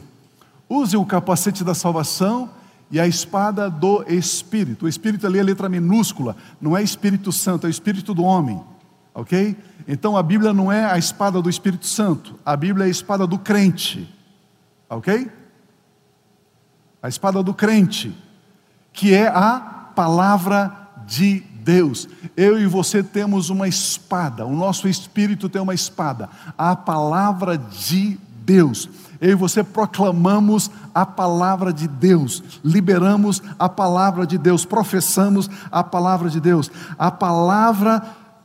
use 0.68 0.96
o 0.96 1.04
capacete 1.04 1.62
da 1.62 1.74
salvação 1.74 2.50
e 2.90 3.00
a 3.00 3.06
espada 3.06 3.70
do 3.70 4.04
Espírito. 4.08 4.86
O 4.86 4.88
Espírito 4.88 5.26
ali 5.26 5.38
é 5.38 5.42
letra 5.42 5.68
minúscula, 5.68 6.36
não 6.60 6.76
é 6.76 6.82
Espírito 6.82 7.32
Santo, 7.32 7.66
é 7.66 7.68
o 7.68 7.70
Espírito 7.70 8.14
do 8.14 8.22
homem, 8.22 8.62
ok? 9.14 9.56
Então 9.86 10.16
a 10.16 10.22
Bíblia 10.22 10.52
não 10.52 10.70
é 10.70 10.84
a 10.84 10.98
espada 10.98 11.40
do 11.42 11.50
Espírito 11.50 11.86
Santo, 11.86 12.38
a 12.44 12.56
Bíblia 12.56 12.84
é 12.84 12.88
a 12.88 12.90
espada 12.90 13.26
do 13.26 13.38
crente, 13.38 14.08
ok? 14.88 15.30
A 17.02 17.08
espada 17.08 17.42
do 17.42 17.52
crente, 17.52 18.16
que 18.92 19.12
é 19.12 19.26
a 19.26 19.58
palavra 19.94 20.88
de 21.06 21.42
Deus. 21.64 22.08
Eu 22.36 22.60
e 22.60 22.66
você 22.66 23.02
temos 23.02 23.50
uma 23.50 23.68
espada, 23.68 24.44
o 24.44 24.54
nosso 24.54 24.88
espírito 24.88 25.48
tem 25.48 25.62
uma 25.62 25.74
espada, 25.74 26.28
a 26.56 26.74
palavra 26.74 27.56
de 27.56 28.18
Deus. 28.44 28.88
Eu 29.20 29.30
e 29.30 29.34
você 29.34 29.62
proclamamos 29.62 30.70
a 30.94 31.06
palavra 31.06 31.72
de 31.72 31.86
Deus, 31.86 32.42
liberamos 32.64 33.40
a 33.58 33.68
palavra 33.68 34.26
de 34.26 34.36
Deus, 34.36 34.64
professamos 34.64 35.48
a 35.70 35.84
palavra 35.84 36.28
de 36.28 36.40
Deus. 36.40 36.70
A 36.98 37.10
palavra 37.10 38.02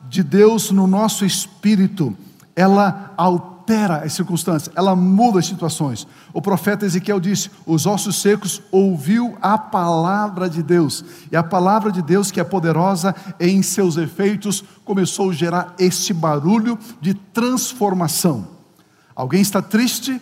de 0.08 0.21
Deus 0.23 0.71
no 0.71 0.86
nosso 0.86 1.25
espírito, 1.25 2.15
ela 2.56 3.13
altera 3.17 3.57
as 4.03 4.13
circunstâncias, 4.13 4.73
ela 4.75 4.95
muda 4.95 5.39
as 5.39 5.45
situações. 5.45 6.08
O 6.34 6.41
profeta 6.41 6.86
Ezequiel 6.86 7.19
disse: 7.19 7.51
Os 7.65 7.86
ossos 7.86 8.21
secos 8.21 8.62
ouviu 8.71 9.38
a 9.41 9.58
palavra 9.58 10.49
de 10.49 10.63
Deus, 10.63 11.03
e 11.32 11.36
a 11.36 11.43
palavra 11.43 11.91
de 11.91 12.01
Deus, 12.01 12.32
que 12.32 12.39
é 12.39 12.43
poderosa 12.43 13.15
em 13.39 13.62
seus 13.62 13.97
efeitos, 13.97 14.63
começou 14.86 15.32
a 15.32 15.34
gerar 15.34 15.75
este 15.77 16.13
barulho 16.13 16.80
de 17.01 17.13
transformação. 17.13 18.47
Alguém 19.15 19.41
está 19.41 19.62
triste? 19.62 20.21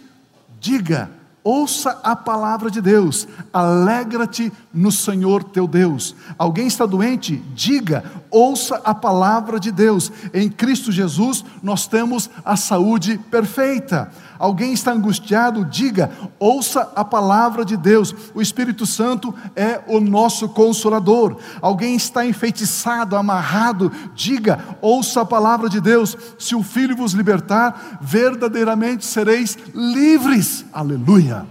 Diga, 0.60 1.12
ouça 1.46 2.00
a 2.04 2.16
palavra 2.16 2.72
de 2.72 2.82
Deus, 2.82 3.28
alegra-te 3.54 4.52
no 4.74 4.92
Senhor 4.92 5.44
teu 5.44 5.68
Deus. 5.68 6.16
Alguém 6.40 6.66
está 6.66 6.88
doente? 6.88 7.36
Diga, 7.54 8.04
ouça 8.32 8.82
a 8.84 8.96
palavra 8.96 9.60
de 9.60 9.72
Deus. 9.72 10.12
Em 10.34 10.50
Cristo 10.50 10.92
Jesus 10.92 11.46
nós 11.62 11.86
temos 11.86 12.32
a 12.44 12.56
saúde 12.58 13.20
perfeita. 13.30 14.12
Alguém 14.38 14.74
está 14.74 14.92
angustiado? 14.92 15.66
Diga, 15.66 16.12
ouça 16.40 16.92
a 16.96 17.04
palavra 17.04 17.64
de 17.64 17.78
Deus. 17.78 18.14
O 18.34 18.42
Espírito 18.42 18.86
Santo 18.86 19.34
é 19.56 19.82
o 19.88 20.00
nosso 20.00 20.50
consolador. 20.50 21.38
Alguém 21.62 21.96
está 21.96 22.26
enfeitiçado, 22.26 23.16
amarrado? 23.16 23.92
Diga, 24.14 24.78
ouça 24.82 25.22
a 25.22 25.26
palavra 25.26 25.70
de 25.70 25.80
Deus. 25.80 26.18
Se 26.38 26.56
o 26.56 26.64
Filho 26.64 26.96
vos 26.96 27.14
libertar, 27.14 28.00
verdadeiramente 28.02 29.06
sereis 29.06 29.58
livres. 29.74 30.66
Aleluia. 30.74 31.46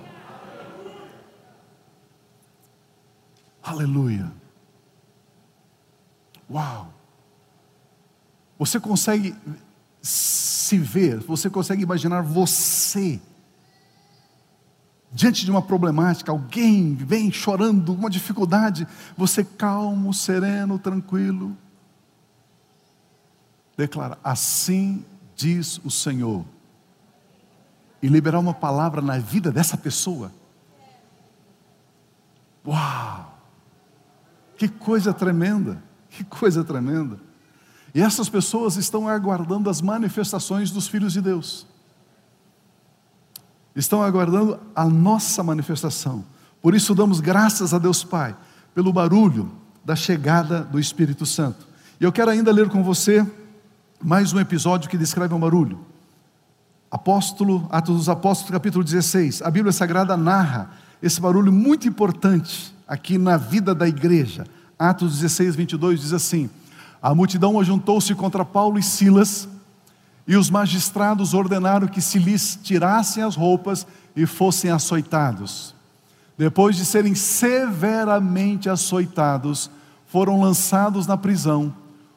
Aleluia. 3.63 4.31
Uau. 6.51 6.93
Você 8.59 8.79
consegue 8.79 9.35
se 10.07 10.77
ver, 10.77 11.19
você 11.21 11.49
consegue 11.49 11.83
imaginar 11.83 12.21
você 12.21 13.19
diante 15.11 15.45
de 15.45 15.51
uma 15.51 15.63
problemática, 15.63 16.31
alguém 16.31 16.95
vem 16.95 17.33
chorando, 17.33 17.95
uma 17.95 18.11
dificuldade, 18.11 18.87
você 19.17 19.43
calmo, 19.43 20.13
sereno, 20.13 20.79
tranquilo, 20.79 21.57
declara: 23.77 24.19
Assim 24.23 25.03
diz 25.35 25.81
o 25.85 25.91
Senhor. 25.91 26.45
e 28.03 28.09
liberar 28.09 28.39
uma 28.39 28.53
palavra 28.53 29.01
na 29.01 29.17
vida 29.17 29.51
dessa 29.51 29.79
pessoa. 29.79 30.31
Uau! 32.67 33.39
Que 34.59 34.69
coisa 34.69 35.15
tremenda! 35.15 35.83
Que 36.11 36.23
coisa 36.23 36.63
tremenda! 36.63 37.19
E 37.95 38.03
essas 38.03 38.29
pessoas 38.29 38.77
estão 38.77 39.09
aguardando 39.09 39.71
as 39.71 39.81
manifestações 39.81 40.71
dos 40.71 40.89
filhos 40.89 41.13
de 41.13 41.21
Deus. 41.21 41.65
Estão 43.77 44.03
aguardando 44.03 44.59
a 44.75 44.85
nossa 44.87 45.43
manifestação. 45.45 46.25
Por 46.61 46.75
isso 46.75 46.95
damos 46.95 47.21
graças 47.21 47.73
a 47.73 47.79
Deus 47.79 48.03
Pai 48.03 48.37
pelo 48.75 48.93
barulho 48.93 49.51
da 49.85 49.95
chegada 49.95 50.63
do 50.63 50.81
Espírito 50.81 51.25
Santo. 51.25 51.67
E 52.01 52.05
eu 52.05 52.11
quero 52.11 52.31
ainda 52.31 52.51
ler 52.51 52.69
com 52.69 52.83
você 52.83 53.25
mais 54.03 54.33
um 54.33 54.41
episódio 54.41 54.91
que 54.91 54.99
descreve 54.99 55.33
um 55.33 55.41
barulho. 55.41 55.79
Apóstolo, 56.91 57.69
Atos 57.71 57.97
dos 57.97 58.09
Apóstolos, 58.09 58.51
capítulo 58.51 58.83
16. 58.83 59.43
A 59.43 59.51
Bíblia 59.51 59.73
Sagrada 59.73 60.17
narra 60.17 60.71
esse 61.03 61.21
barulho 61.21 61.53
muito 61.53 61.87
importante 61.87 62.75
aqui 62.89 63.19
na 63.19 63.37
vida 63.37 63.75
da 63.75 63.87
igreja. 63.87 64.47
Atos 64.79 65.21
16, 65.21 65.55
22 65.55 66.01
diz 66.01 66.13
assim: 66.13 66.51
A 67.05 67.15
multidão 67.15 67.61
ajuntou-se 67.61 68.15
contra 68.15 68.47
Paulo 68.47 68.79
e 68.79 68.83
Silas, 68.83 69.47
e 70.27 70.39
os 70.39 70.49
magistrados 70.49 71.35
ordenaram 71.35 71.87
que 71.87 72.01
se 72.01 72.19
lhes 72.19 72.59
tirassem 72.63 73.23
as 73.23 73.37
roupas 73.37 73.87
e 74.17 74.25
fossem 74.25 74.71
açoitados. 74.71 75.75
Depois 76.39 76.77
de 76.77 76.87
serem 76.87 77.15
severamente 77.15 78.71
açoitados, 78.71 79.71
foram 80.07 80.41
lançados 80.41 81.07
na 81.07 81.15
prisão. 81.15 81.75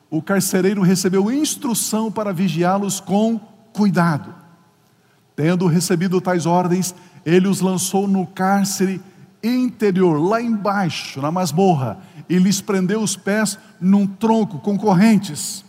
O 0.10 0.21
carcereiro 0.21 0.82
recebeu 0.82 1.30
instrução 1.30 2.10
para 2.10 2.32
vigiá-los 2.32 3.02
com 3.02 3.38
cuidado. 3.73 4.34
Tendo 5.36 5.67
recebido 5.67 6.21
tais 6.21 6.45
ordens, 6.45 6.95
ele 7.26 7.50
os 7.50 7.60
lançou 7.60 8.08
no 8.08 8.26
cárcere 8.26 9.02
interior, 9.56 10.18
lá 10.18 10.42
embaixo, 10.42 11.22
na 11.22 11.32
masmorra, 11.32 12.00
e 12.30 12.38
lhes 12.38 12.62
prendeu 12.62 13.02
os 13.02 13.16
pés 13.16 13.58
num 13.80 14.06
tronco 14.06 14.60
com 14.60 14.78
correntes. 14.78 15.66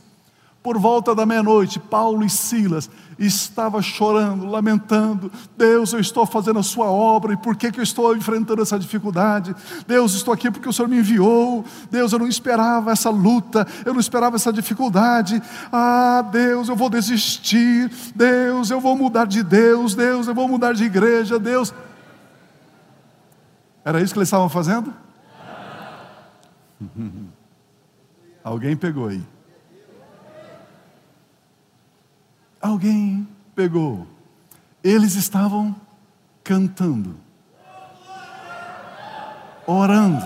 Por 0.62 0.77
volta 0.77 1.14
da 1.14 1.25
meia-noite, 1.25 1.79
Paulo 1.79 2.25
e 2.25 2.29
Silas 2.29 2.91
estavam 3.19 3.81
chorando, 3.81 4.45
lamentando: 4.45 5.31
Deus, 5.57 5.93
eu 5.93 6.01
estou 6.01 6.27
fazendo 6.27 6.59
a 6.59 6.62
sua 6.62 6.91
obra, 6.91 7.33
e 7.33 7.37
por 7.37 7.57
que, 7.57 7.71
que 7.71 7.81
eu 7.81 7.85
estou 7.85 8.14
enfrentando 8.17 8.61
essa 8.61 8.79
dificuldade? 8.79 9.55
Deus, 9.87 10.14
estou 10.14 10.35
aqui 10.35 10.51
porque 10.51 10.69
o 10.69 10.73
Senhor 10.73 10.88
me 10.88 10.99
enviou. 10.99 11.64
Deus, 11.91 12.12
eu 12.12 12.19
não 12.19 12.29
esperava 12.29 12.91
essa 12.91 13.09
luta, 13.09 13.67
eu 13.87 13.95
não 13.95 14.01
esperava 14.01 14.37
essa 14.37 14.53
dificuldade. 14.53 15.41
Ah, 15.73 16.23
Deus, 16.31 16.69
eu 16.69 16.77
vou 16.77 16.91
desistir. 16.91 17.91
Deus, 18.14 18.71
eu 18.71 18.81
vou 18.81 18.97
mudar 18.97 19.27
de 19.27 19.43
Deus. 19.43 19.95
Deus, 19.95 20.27
eu 20.27 20.35
vou 20.35 20.49
mudar 20.49 20.75
de 20.75 20.85
igreja. 20.85 21.38
Deus. 21.38 21.73
Era 23.88 24.03
isso 24.03 24.12
que 24.12 24.18
eles 24.18 24.29
estavam 24.29 24.51
fazendo? 24.51 24.92
Alguém 28.44 28.77
pegou 28.77 29.09
aí. 29.09 29.24
Alguém 32.61 33.27
pegou. 33.55 34.07
Eles 34.85 35.14
estavam 35.14 35.74
cantando, 36.44 37.16
orando, 39.66 40.22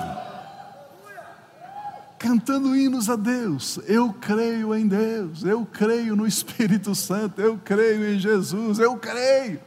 cantando 2.18 2.74
hinos 2.74 3.08
a 3.08 3.14
Deus. 3.14 3.78
Eu 3.86 4.12
creio 4.12 4.74
em 4.74 4.88
Deus, 4.88 5.44
eu 5.44 5.64
creio 5.64 6.16
no 6.16 6.26
Espírito 6.26 6.96
Santo, 6.96 7.40
eu 7.40 7.56
creio 7.64 8.12
em 8.12 8.18
Jesus, 8.18 8.80
eu 8.80 8.96
creio. 8.96 9.60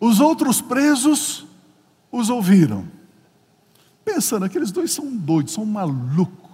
Os 0.00 0.18
outros 0.18 0.60
presos 0.60 1.46
os 2.16 2.30
ouviram, 2.30 2.86
pensando: 4.04 4.44
aqueles 4.44 4.70
dois 4.70 4.92
são 4.92 5.14
doidos, 5.16 5.54
são 5.54 5.64
malucos. 5.64 6.46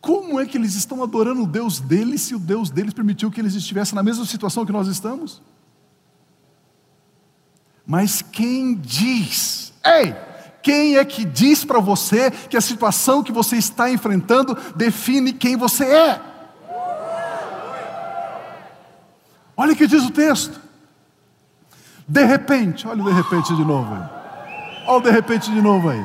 Como 0.00 0.38
é 0.38 0.44
que 0.44 0.58
eles 0.58 0.74
estão 0.74 1.02
adorando 1.02 1.42
o 1.42 1.46
Deus 1.46 1.80
deles 1.80 2.20
se 2.20 2.34
o 2.34 2.38
Deus 2.38 2.68
deles 2.68 2.92
permitiu 2.92 3.30
que 3.30 3.40
eles 3.40 3.54
estivessem 3.54 3.94
na 3.94 4.02
mesma 4.02 4.26
situação 4.26 4.66
que 4.66 4.72
nós 4.72 4.86
estamos? 4.86 5.40
Mas 7.86 8.20
quem 8.20 8.74
diz, 8.74 9.72
ei, 9.84 10.14
quem 10.62 10.96
é 10.96 11.04
que 11.04 11.24
diz 11.24 11.64
para 11.64 11.80
você 11.80 12.30
que 12.30 12.56
a 12.56 12.60
situação 12.60 13.22
que 13.22 13.32
você 13.32 13.56
está 13.56 13.90
enfrentando 13.90 14.54
define 14.74 15.32
quem 15.32 15.56
você 15.56 15.84
é? 15.84 16.20
Olha 19.56 19.72
o 19.72 19.76
que 19.76 19.86
diz 19.86 20.02
o 20.04 20.10
texto. 20.10 20.60
De 22.06 22.24
repente, 22.24 22.86
olha 22.86 23.02
o 23.02 23.06
de 23.06 23.12
repente 23.12 23.54
de 23.54 23.64
novo 23.64 23.94
aí. 23.94 24.23
Olha 24.86 24.98
o 24.98 25.00
de 25.00 25.10
repente 25.10 25.50
de 25.50 25.60
novo 25.60 25.88
aí. 25.88 26.04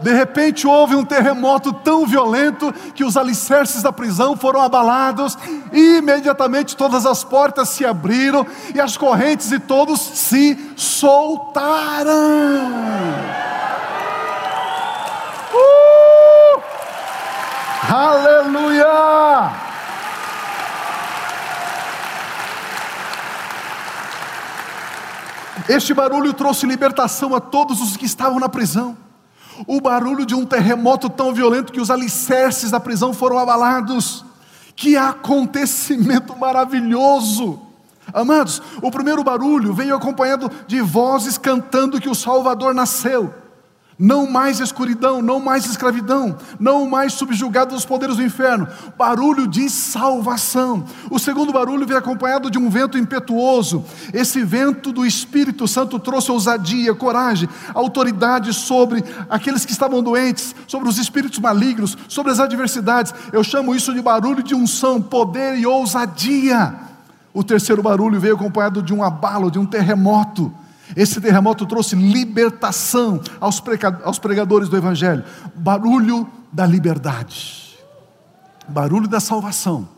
De 0.00 0.12
repente 0.12 0.66
houve 0.66 0.94
um 0.94 1.04
terremoto 1.04 1.72
tão 1.72 2.06
violento 2.06 2.72
que 2.94 3.04
os 3.04 3.16
alicerces 3.16 3.82
da 3.82 3.92
prisão 3.92 4.36
foram 4.36 4.60
abalados, 4.60 5.38
e 5.72 5.96
imediatamente 5.96 6.76
todas 6.76 7.06
as 7.06 7.24
portas 7.24 7.70
se 7.70 7.86
abriram 7.86 8.46
e 8.74 8.80
as 8.80 8.96
correntes 8.96 9.50
e 9.52 9.58
todos 9.58 10.00
se 10.00 10.72
soltaram. 10.76 12.12
Uh! 15.54 16.62
Aleluia! 17.90 19.63
Este 25.68 25.94
barulho 25.94 26.32
trouxe 26.32 26.66
libertação 26.66 27.34
a 27.34 27.40
todos 27.40 27.80
os 27.80 27.96
que 27.96 28.04
estavam 28.06 28.38
na 28.38 28.48
prisão 28.48 28.96
o 29.66 29.80
barulho 29.80 30.26
de 30.26 30.34
um 30.34 30.44
terremoto 30.44 31.08
tão 31.08 31.32
violento 31.32 31.72
que 31.72 31.80
os 31.80 31.90
alicerces 31.90 32.70
da 32.70 32.80
prisão 32.80 33.12
foram 33.12 33.38
abalados. 33.38 34.24
Que 34.74 34.96
acontecimento 34.96 36.36
maravilhoso! 36.36 37.60
Amados, 38.12 38.60
o 38.82 38.90
primeiro 38.90 39.24
barulho 39.24 39.72
veio 39.72 39.94
acompanhado 39.94 40.50
de 40.66 40.80
vozes 40.80 41.38
cantando 41.38 42.00
que 42.00 42.08
o 42.08 42.14
Salvador 42.14 42.74
nasceu. 42.74 43.32
Não 43.96 44.28
mais 44.28 44.58
escuridão, 44.58 45.22
não 45.22 45.38
mais 45.38 45.66
escravidão, 45.66 46.36
não 46.58 46.88
mais 46.88 47.12
subjugado 47.12 47.74
aos 47.74 47.84
poderes 47.84 48.16
do 48.16 48.24
inferno. 48.24 48.66
Barulho 48.98 49.46
de 49.46 49.70
salvação. 49.70 50.84
O 51.08 51.18
segundo 51.18 51.52
barulho 51.52 51.86
veio 51.86 52.00
acompanhado 52.00 52.50
de 52.50 52.58
um 52.58 52.68
vento 52.68 52.98
impetuoso. 52.98 53.84
Esse 54.12 54.42
vento 54.42 54.90
do 54.90 55.06
Espírito 55.06 55.68
Santo 55.68 56.00
trouxe 56.00 56.32
ousadia, 56.32 56.92
coragem, 56.92 57.48
autoridade 57.72 58.52
sobre 58.52 59.04
aqueles 59.30 59.64
que 59.64 59.72
estavam 59.72 60.02
doentes, 60.02 60.56
sobre 60.66 60.88
os 60.88 60.98
espíritos 60.98 61.38
malignos, 61.38 61.96
sobre 62.08 62.32
as 62.32 62.40
adversidades. 62.40 63.14
Eu 63.32 63.44
chamo 63.44 63.76
isso 63.76 63.94
de 63.94 64.02
barulho 64.02 64.42
de 64.42 64.56
unção, 64.56 65.00
poder 65.00 65.56
e 65.56 65.66
ousadia. 65.66 66.74
O 67.32 67.44
terceiro 67.44 67.82
barulho 67.82 68.18
veio 68.18 68.34
acompanhado 68.34 68.82
de 68.82 68.92
um 68.92 69.04
abalo, 69.04 69.52
de 69.52 69.58
um 69.58 69.66
terremoto. 69.66 70.52
Esse 70.94 71.20
terremoto 71.20 71.66
trouxe 71.66 71.96
libertação 71.96 73.20
aos 73.40 74.18
pregadores 74.18 74.68
do 74.68 74.76
Evangelho, 74.76 75.24
barulho 75.54 76.28
da 76.52 76.66
liberdade, 76.66 77.76
barulho 78.68 79.08
da 79.08 79.18
salvação, 79.18 79.88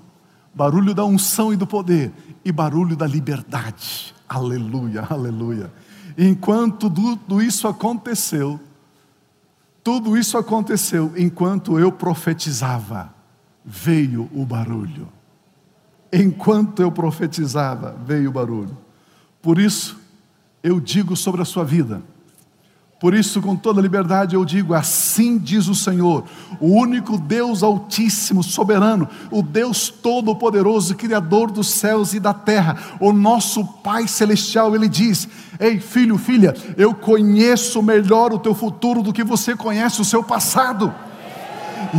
barulho 0.55 0.95
da 0.95 1.05
unção 1.05 1.53
e 1.53 1.57
do 1.57 1.67
poder, 1.67 2.13
e 2.45 2.53
barulho 2.53 2.97
da 2.97 3.07
liberdade. 3.07 4.15
Aleluia, 4.29 5.07
aleluia. 5.09 5.73
enquanto 6.17 6.89
tudo 6.89 7.43
isso 7.43 7.69
aconteceu, 7.69 8.59
tudo 9.85 10.17
isso 10.17 10.39
aconteceu 10.39 11.13
enquanto 11.17 11.79
eu 11.79 11.93
profetizava, 11.93 13.15
veio 13.65 14.29
o 14.33 14.45
barulho. 14.45 15.09
Enquanto 16.13 16.81
eu 16.81 16.91
profetizava, 16.91 17.97
veio 18.05 18.31
o 18.31 18.33
barulho. 18.33 18.77
Por 19.43 19.59
isso, 19.59 19.99
eu 20.67 20.81
digo 20.81 21.15
sobre 21.15 21.41
a 21.41 21.45
sua 21.45 21.65
vida. 21.65 22.03
Por 22.99 23.15
isso, 23.15 23.41
com 23.41 23.55
toda 23.55 23.81
liberdade, 23.81 24.35
eu 24.35 24.45
digo: 24.45 24.75
assim 24.75 25.39
diz 25.39 25.69
o 25.69 25.75
Senhor, 25.77 26.25
o 26.59 26.73
único 26.73 27.17
Deus 27.17 27.63
Altíssimo, 27.63 28.43
soberano, 28.43 29.09
o 29.31 29.43
Deus 29.43 29.91
Todo-Poderoso, 29.91 30.97
Criador 30.97 31.53
dos 31.53 31.69
céus 31.69 32.15
e 32.15 32.21
da 32.21 32.35
terra, 32.35 32.77
o 32.99 33.13
nosso 33.13 33.65
Pai 33.65 34.09
Celestial. 34.09 34.75
Ele 34.75 34.89
diz: 34.89 35.29
Ei, 35.61 35.79
filho, 35.79 36.19
filha, 36.19 36.53
eu 36.77 36.93
conheço 36.93 37.81
melhor 37.81 38.33
o 38.33 38.39
teu 38.39 38.55
futuro 38.55 39.03
do 39.03 39.13
que 39.13 39.23
você 39.23 39.55
conhece 39.55 40.01
o 40.01 40.05
seu 40.05 40.25
passado. 40.25 40.93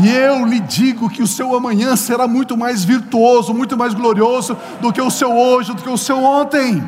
E 0.03 0.09
eu 0.09 0.45
lhe 0.45 0.59
digo 0.59 1.09
que 1.09 1.23
o 1.23 1.27
seu 1.27 1.55
amanhã 1.55 1.95
será 1.95 2.27
muito 2.27 2.57
mais 2.57 2.83
virtuoso, 2.83 3.53
muito 3.53 3.77
mais 3.77 3.93
glorioso 3.93 4.57
do 4.81 4.91
que 4.91 5.01
o 5.01 5.09
seu 5.09 5.31
hoje, 5.31 5.73
do 5.73 5.81
que 5.81 5.89
o 5.89 5.97
seu 5.97 6.21
ontem. 6.21 6.83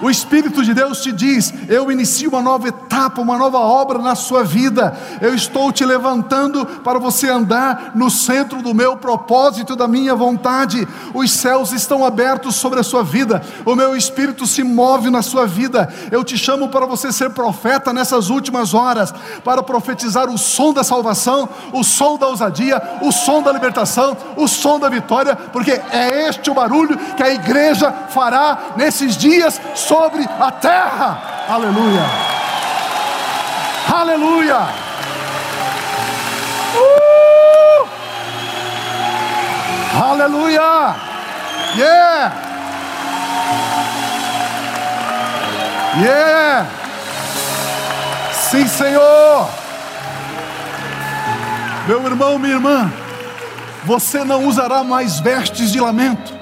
O 0.00 0.08
Espírito 0.08 0.62
de 0.62 0.72
Deus 0.72 1.00
te 1.00 1.10
diz: 1.10 1.52
Eu 1.68 1.90
inicio 1.90 2.30
uma 2.30 2.40
nova 2.40 2.68
etapa, 2.68 3.20
uma 3.20 3.36
nova 3.36 3.58
obra 3.58 3.98
na 3.98 4.14
sua 4.14 4.44
vida. 4.44 4.96
Eu 5.20 5.34
estou 5.34 5.72
te 5.72 5.84
levantando 5.84 6.64
para 6.64 6.98
você 6.98 7.28
andar 7.28 7.92
no 7.94 8.08
centro 8.08 8.62
do 8.62 8.72
meu 8.72 8.96
propósito, 8.96 9.74
da 9.74 9.88
minha 9.88 10.14
vontade. 10.14 10.86
Os 11.12 11.32
céus 11.32 11.72
estão 11.72 12.04
abertos 12.04 12.54
sobre 12.54 12.78
a 12.78 12.84
sua 12.84 13.02
vida. 13.02 13.42
O 13.64 13.74
meu 13.74 13.96
Espírito 13.96 14.46
se 14.46 14.62
move 14.62 15.10
na 15.10 15.22
sua 15.22 15.46
vida. 15.46 15.92
Eu 16.12 16.22
te 16.22 16.38
chamo 16.38 16.68
para 16.68 16.86
você 16.86 17.12
ser 17.12 17.30
profeta 17.30 17.92
nessas 17.92 18.30
últimas 18.30 18.74
horas, 18.74 19.12
para 19.42 19.62
profetizar 19.62 20.30
o 20.30 20.38
som 20.38 20.72
da 20.72 20.84
salvação, 20.84 21.48
o 21.72 21.82
som 21.82 22.16
da 22.16 22.28
ousadia, 22.28 22.80
o 23.02 23.10
som 23.10 23.42
da 23.42 23.52
libertação, 23.52 24.16
o 24.36 24.46
som 24.46 24.78
da 24.78 24.88
vitória, 24.88 25.34
porque 25.34 25.72
é 25.72 26.28
este 26.28 26.50
o 26.50 26.54
barulho 26.54 26.96
que 27.16 27.22
a 27.22 27.34
igreja 27.34 27.92
fará 28.10 28.74
nesses 28.76 29.16
dias 29.16 29.60
sobre 29.88 30.28
a 30.38 30.50
terra. 30.50 31.18
Aleluia. 31.48 32.02
Aleluia. 33.90 34.58
Uh! 36.76 37.88
Aleluia. 40.04 40.94
Yeah. 41.74 42.32
Yeah. 46.02 46.66
Sim, 48.32 48.68
Senhor. 48.68 49.48
Meu 51.86 52.04
irmão, 52.04 52.38
minha 52.38 52.54
irmã, 52.54 52.92
você 53.86 54.22
não 54.22 54.46
usará 54.46 54.84
mais 54.84 55.18
vestes 55.18 55.72
de 55.72 55.80
lamento, 55.80 56.34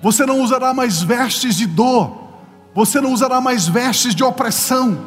você 0.00 0.24
não 0.24 0.40
usará 0.40 0.72
mais 0.72 1.02
vestes 1.02 1.56
de 1.56 1.66
dor, 1.66 2.17
você 2.74 3.00
não 3.00 3.12
usará 3.12 3.40
mais 3.40 3.66
vestes 3.66 4.14
de 4.14 4.22
opressão, 4.22 4.98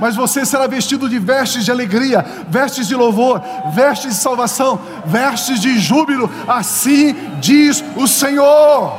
mas 0.00 0.16
você 0.16 0.44
será 0.44 0.66
vestido 0.66 1.08
de 1.08 1.18
vestes 1.18 1.64
de 1.64 1.70
alegria, 1.70 2.24
vestes 2.48 2.88
de 2.88 2.94
louvor, 2.94 3.40
vestes 3.72 4.16
de 4.16 4.20
salvação, 4.20 4.80
vestes 5.04 5.60
de 5.60 5.78
júbilo, 5.78 6.30
assim 6.48 7.14
diz 7.40 7.84
o 7.96 8.08
Senhor. 8.08 8.98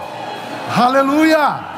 Aleluia! 0.76 1.72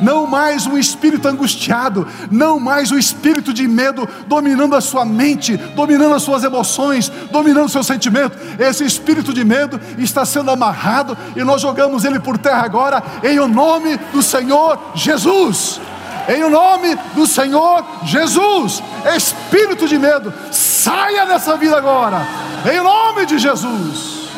Não 0.00 0.26
mais 0.26 0.66
um 0.66 0.76
espírito 0.76 1.28
angustiado, 1.28 2.06
não 2.30 2.58
mais 2.58 2.90
um 2.90 2.98
espírito 2.98 3.52
de 3.52 3.66
medo 3.66 4.08
dominando 4.26 4.74
a 4.74 4.80
sua 4.80 5.04
mente, 5.04 5.56
dominando 5.56 6.14
as 6.14 6.22
suas 6.22 6.44
emoções, 6.44 7.10
dominando 7.30 7.66
o 7.66 7.70
seu 7.70 7.82
sentimento. 7.82 8.36
Esse 8.58 8.84
espírito 8.84 9.32
de 9.32 9.44
medo 9.44 9.80
está 9.98 10.24
sendo 10.24 10.50
amarrado 10.50 11.16
e 11.34 11.42
nós 11.44 11.60
jogamos 11.60 12.04
ele 12.04 12.18
por 12.18 12.38
terra 12.38 12.64
agora, 12.64 13.02
em 13.22 13.38
o 13.38 13.48
nome 13.48 13.96
do 14.12 14.22
Senhor 14.22 14.78
Jesus. 14.94 15.80
Em 16.28 16.42
o 16.42 16.50
nome 16.50 16.96
do 17.14 17.24
Senhor 17.24 17.84
Jesus, 18.02 18.82
espírito 19.16 19.86
de 19.86 19.96
medo, 19.96 20.34
saia 20.50 21.24
dessa 21.24 21.56
vida 21.56 21.76
agora, 21.76 22.26
em 22.68 22.82
nome 22.82 23.26
de 23.26 23.38
Jesus. 23.38 24.28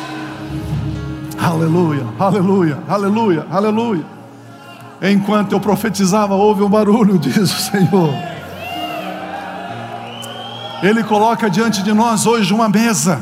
Aleluia, 1.41 2.05
aleluia, 2.19 2.77
aleluia, 2.87 3.47
aleluia. 3.49 4.18
Enquanto 5.01 5.53
eu 5.53 5.59
profetizava, 5.59 6.35
houve 6.35 6.61
um 6.61 6.69
barulho, 6.69 7.17
diz 7.19 7.37
o 7.37 7.71
Senhor. 7.71 8.13
Ele 10.81 11.03
coloca 11.03 11.49
diante 11.49 11.81
de 11.83 11.93
nós 11.93 12.25
hoje 12.25 12.53
uma 12.53 12.69
mesa. 12.69 13.21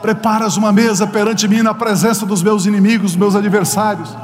Preparas 0.00 0.56
uma 0.56 0.72
mesa 0.72 1.06
perante 1.06 1.46
mim 1.46 1.62
na 1.62 1.72
presença 1.72 2.26
dos 2.26 2.42
meus 2.42 2.66
inimigos, 2.66 3.14
meus 3.14 3.36
adversários. 3.36 4.16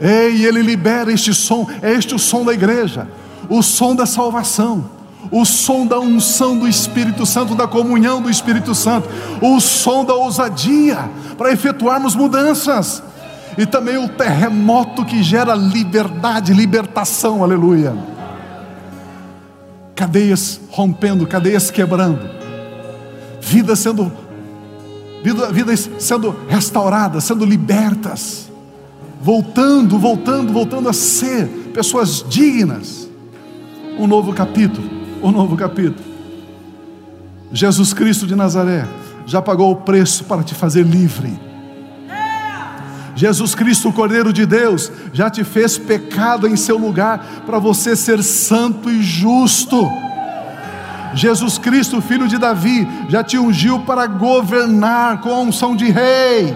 Ei, 0.00 0.44
ele 0.44 0.60
libera 0.60 1.12
este 1.12 1.32
som, 1.32 1.66
é 1.80 1.92
este 1.92 2.14
o 2.14 2.18
som 2.18 2.44
da 2.44 2.52
igreja, 2.52 3.08
o 3.48 3.62
som 3.62 3.94
da 3.94 4.04
salvação, 4.04 4.90
o 5.30 5.44
som 5.46 5.86
da 5.86 5.98
unção 5.98 6.58
do 6.58 6.68
Espírito 6.68 7.24
Santo, 7.24 7.54
da 7.54 7.66
comunhão 7.66 8.20
do 8.20 8.28
Espírito 8.28 8.74
Santo, 8.74 9.08
o 9.40 9.58
som 9.60 10.04
da 10.04 10.14
ousadia 10.14 11.08
para 11.38 11.52
efetuarmos 11.52 12.14
mudanças 12.14 13.02
e 13.58 13.64
também 13.64 13.96
o 13.96 14.08
terremoto 14.08 15.04
que 15.04 15.22
gera 15.22 15.54
liberdade, 15.54 16.52
libertação, 16.52 17.42
aleluia. 17.42 17.94
Cadeias 19.94 20.60
rompendo, 20.70 21.26
cadeias 21.26 21.70
quebrando, 21.70 22.28
vidas 23.40 23.78
sendo, 23.78 24.12
vida, 25.24 25.50
vidas 25.50 25.88
sendo 25.98 26.36
restauradas, 26.48 27.24
sendo 27.24 27.46
libertas, 27.46 28.50
voltando, 29.22 29.98
voltando, 29.98 30.52
voltando 30.52 30.88
a 30.90 30.92
ser 30.92 31.46
pessoas 31.72 32.24
dignas. 32.28 33.08
Um 33.98 34.06
novo 34.06 34.34
capítulo, 34.34 34.86
um 35.22 35.30
novo 35.30 35.56
capítulo. 35.56 36.04
Jesus 37.50 37.94
Cristo 37.94 38.26
de 38.26 38.36
Nazaré 38.36 38.86
já 39.24 39.40
pagou 39.40 39.70
o 39.72 39.76
preço 39.76 40.24
para 40.24 40.42
te 40.42 40.54
fazer 40.54 40.84
livre. 40.84 41.45
Jesus 43.16 43.54
Cristo, 43.54 43.88
o 43.88 43.92
Cordeiro 43.92 44.30
de 44.30 44.44
Deus, 44.44 44.92
já 45.10 45.30
te 45.30 45.42
fez 45.42 45.78
pecado 45.78 46.46
em 46.46 46.54
seu 46.54 46.76
lugar 46.76 47.42
para 47.46 47.58
você 47.58 47.96
ser 47.96 48.22
santo 48.22 48.90
e 48.90 49.02
justo. 49.02 49.90
Jesus 51.14 51.56
Cristo, 51.56 52.02
filho 52.02 52.28
de 52.28 52.36
Davi, 52.36 52.86
já 53.08 53.24
te 53.24 53.38
ungiu 53.38 53.80
para 53.80 54.06
governar 54.06 55.22
com 55.22 55.30
a 55.30 55.40
unção 55.40 55.74
de 55.74 55.86
rei. 55.86 56.54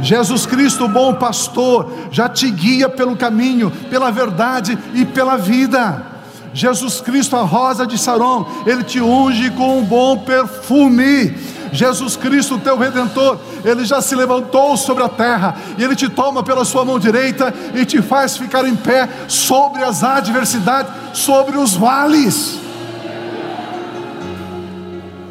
Jesus 0.00 0.44
Cristo, 0.46 0.88
bom 0.88 1.14
pastor, 1.14 1.92
já 2.10 2.28
te 2.28 2.50
guia 2.50 2.88
pelo 2.88 3.16
caminho, 3.16 3.70
pela 3.88 4.10
verdade 4.10 4.76
e 4.94 5.04
pela 5.04 5.36
vida. 5.36 6.04
Jesus 6.52 7.00
Cristo, 7.00 7.36
a 7.36 7.42
rosa 7.42 7.86
de 7.86 7.96
Saron, 7.96 8.46
ele 8.66 8.82
te 8.82 9.00
unge 9.00 9.48
com 9.50 9.78
um 9.78 9.84
bom 9.84 10.18
perfume 10.18 11.53
Jesus 11.74 12.16
Cristo, 12.16 12.56
teu 12.56 12.78
redentor, 12.78 13.36
ele 13.64 13.84
já 13.84 14.00
se 14.00 14.14
levantou 14.14 14.76
sobre 14.76 15.02
a 15.02 15.08
terra 15.08 15.56
e 15.76 15.82
ele 15.82 15.96
te 15.96 16.08
toma 16.08 16.40
pela 16.40 16.64
sua 16.64 16.84
mão 16.84 17.00
direita 17.00 17.52
e 17.74 17.84
te 17.84 18.00
faz 18.00 18.36
ficar 18.36 18.64
em 18.64 18.76
pé 18.76 19.08
sobre 19.26 19.82
as 19.82 20.04
adversidades, 20.04 20.92
sobre 21.12 21.58
os 21.58 21.74
vales. 21.74 22.60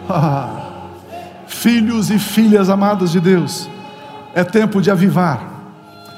Filhos 1.48 2.12
e 2.12 2.20
filhas 2.20 2.70
amadas 2.70 3.10
de 3.10 3.22
Deus, 3.22 3.70
é 4.36 4.44
tempo 4.44 4.82
de 4.82 4.92
avivar. 4.92 5.40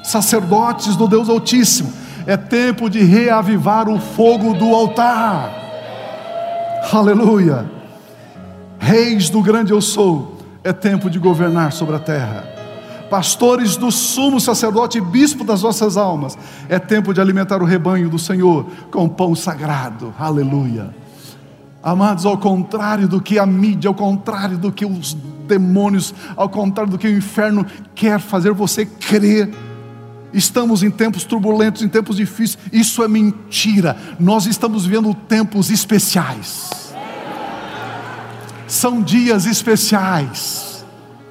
Sacerdotes 0.03 0.95
do 0.95 1.07
Deus 1.07 1.29
Altíssimo, 1.29 1.93
é 2.25 2.35
tempo 2.35 2.89
de 2.89 3.03
reavivar 3.03 3.87
o 3.87 3.99
fogo 3.99 4.55
do 4.55 4.73
altar. 4.73 5.51
Aleluia 6.91 7.75
reis 8.85 9.31
do 9.31 9.41
grande 9.41 9.71
eu 9.71 9.81
sou, 9.81 10.37
é 10.63 10.71
tempo 10.71 11.09
de 11.09 11.17
governar 11.17 11.71
sobre 11.71 11.95
a 11.95 11.99
terra. 11.99 12.47
Pastores 13.09 13.75
do 13.75 13.91
sumo 13.91 14.39
sacerdote 14.39 14.99
e 14.99 15.01
bispo 15.01 15.43
das 15.43 15.63
nossas 15.63 15.97
almas, 15.97 16.37
é 16.69 16.77
tempo 16.77 17.11
de 17.11 17.19
alimentar 17.19 17.63
o 17.63 17.65
rebanho 17.65 18.09
do 18.09 18.19
Senhor 18.19 18.63
com 18.91 19.09
pão 19.09 19.33
sagrado. 19.33 20.13
Aleluia. 20.19 20.93
Amados, 21.81 22.27
ao 22.27 22.37
contrário 22.37 23.07
do 23.07 23.19
que 23.19 23.39
a 23.39 23.45
mídia, 23.45 23.87
ao 23.87 23.95
contrário 23.95 24.55
do 24.55 24.71
que 24.71 24.85
os 24.85 25.17
demônios, 25.47 26.13
ao 26.35 26.47
contrário 26.47 26.91
do 26.91 26.99
que 26.99 27.07
o 27.07 27.17
inferno 27.17 27.65
quer 27.95 28.19
fazer 28.19 28.51
você 28.53 28.85
crer, 28.85 29.51
estamos 30.31 30.83
em 30.83 30.91
tempos 30.91 31.23
turbulentos, 31.23 31.81
em 31.81 31.87
tempos 31.87 32.17
difíceis, 32.17 32.59
isso 32.71 33.03
é 33.03 33.07
mentira. 33.07 33.97
Nós 34.19 34.45
estamos 34.45 34.85
vivendo 34.85 35.11
tempos 35.27 35.71
especiais 35.71 36.84
são 38.67 39.01
dias 39.01 39.45
especiais. 39.45 40.85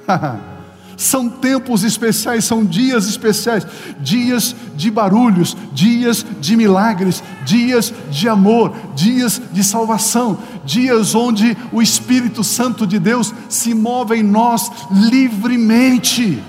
são 0.97 1.29
tempos 1.29 1.83
especiais, 1.83 2.45
são 2.45 2.63
dias 2.63 3.07
especiais, 3.07 3.65
dias 3.99 4.55
de 4.75 4.89
barulhos, 4.89 5.55
dias 5.73 6.25
de 6.39 6.55
milagres, 6.55 7.23
dias 7.45 7.93
de 8.09 8.29
amor, 8.29 8.73
dias 8.95 9.41
de 9.51 9.63
salvação, 9.63 10.37
dias 10.63 11.13
onde 11.13 11.57
o 11.71 11.81
Espírito 11.81 12.43
Santo 12.43 12.87
de 12.87 12.99
Deus 12.99 13.33
se 13.49 13.73
move 13.73 14.15
em 14.15 14.23
nós 14.23 14.71
livremente. 14.91 16.41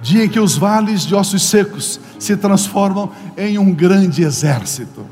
Dia 0.00 0.26
em 0.26 0.28
que 0.28 0.38
os 0.38 0.56
vales 0.56 1.06
de 1.06 1.14
ossos 1.14 1.44
secos 1.44 1.98
se 2.18 2.36
transformam 2.36 3.10
em 3.38 3.58
um 3.58 3.72
grande 3.72 4.22
exército, 4.22 5.06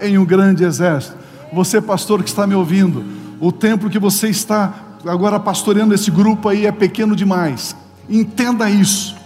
em 0.00 0.18
um 0.18 0.24
grande 0.24 0.64
exército 0.64 1.23
você, 1.54 1.80
pastor 1.80 2.22
que 2.22 2.28
está 2.28 2.46
me 2.46 2.54
ouvindo, 2.54 3.04
o 3.40 3.52
templo 3.52 3.88
que 3.88 3.98
você 3.98 4.28
está 4.28 4.74
agora 5.06 5.38
pastoreando 5.38 5.94
esse 5.94 6.10
grupo 6.10 6.48
aí 6.48 6.66
é 6.66 6.72
pequeno 6.72 7.14
demais. 7.14 7.76
Entenda 8.08 8.68
isso. 8.68 9.16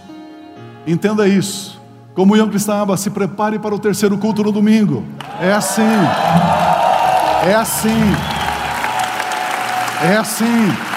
Entenda 0.85 1.27
isso. 1.27 1.79
Ian 2.35 2.49
Cristaba, 2.49 2.97
se 2.97 3.09
prepare 3.09 3.57
para 3.57 3.73
o 3.73 3.79
terceiro 3.79 4.17
culto 4.17 4.43
no 4.43 4.51
domingo. 4.51 5.03
É 5.39 5.53
assim. 5.53 5.81
É 7.45 7.55
assim. 7.55 8.01
É 10.03 10.17
assim. 10.17 10.89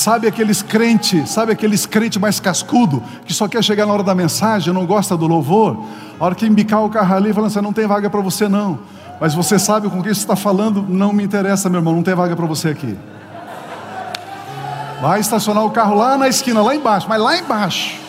Sabe 0.00 0.26
aqueles 0.26 0.62
crentes, 0.62 1.28
sabe 1.28 1.52
aqueles 1.52 1.84
crentes 1.84 2.18
mais 2.18 2.40
cascudo, 2.40 3.02
que 3.26 3.34
só 3.34 3.46
quer 3.46 3.62
chegar 3.62 3.84
na 3.84 3.92
hora 3.92 4.02
da 4.02 4.14
mensagem, 4.14 4.72
não 4.72 4.86
gosta 4.86 5.14
do 5.14 5.26
louvor? 5.26 5.84
A 6.18 6.24
hora 6.24 6.34
que 6.34 6.46
embicar 6.46 6.82
o 6.82 6.88
carro 6.88 7.16
ali, 7.16 7.34
falando 7.34 7.50
assim, 7.50 7.60
não 7.60 7.70
tem 7.70 7.86
vaga 7.86 8.08
para 8.08 8.22
você 8.22 8.48
não. 8.48 8.78
Mas 9.20 9.34
você 9.34 9.58
sabe 9.58 9.90
com 9.90 10.02
quem 10.02 10.14
você 10.14 10.20
está 10.20 10.34
falando, 10.34 10.82
não 10.88 11.12
me 11.12 11.22
interessa, 11.22 11.68
meu 11.68 11.80
irmão, 11.80 11.94
não 11.94 12.02
tem 12.02 12.14
vaga 12.14 12.34
para 12.34 12.46
você 12.46 12.70
aqui. 12.70 12.98
Vai 15.02 15.20
estacionar 15.20 15.66
o 15.66 15.70
carro 15.70 15.94
lá 15.94 16.16
na 16.16 16.28
esquina, 16.28 16.62
lá 16.62 16.74
embaixo, 16.74 17.06
mas 17.06 17.20
lá 17.20 17.36
embaixo. 17.36 18.00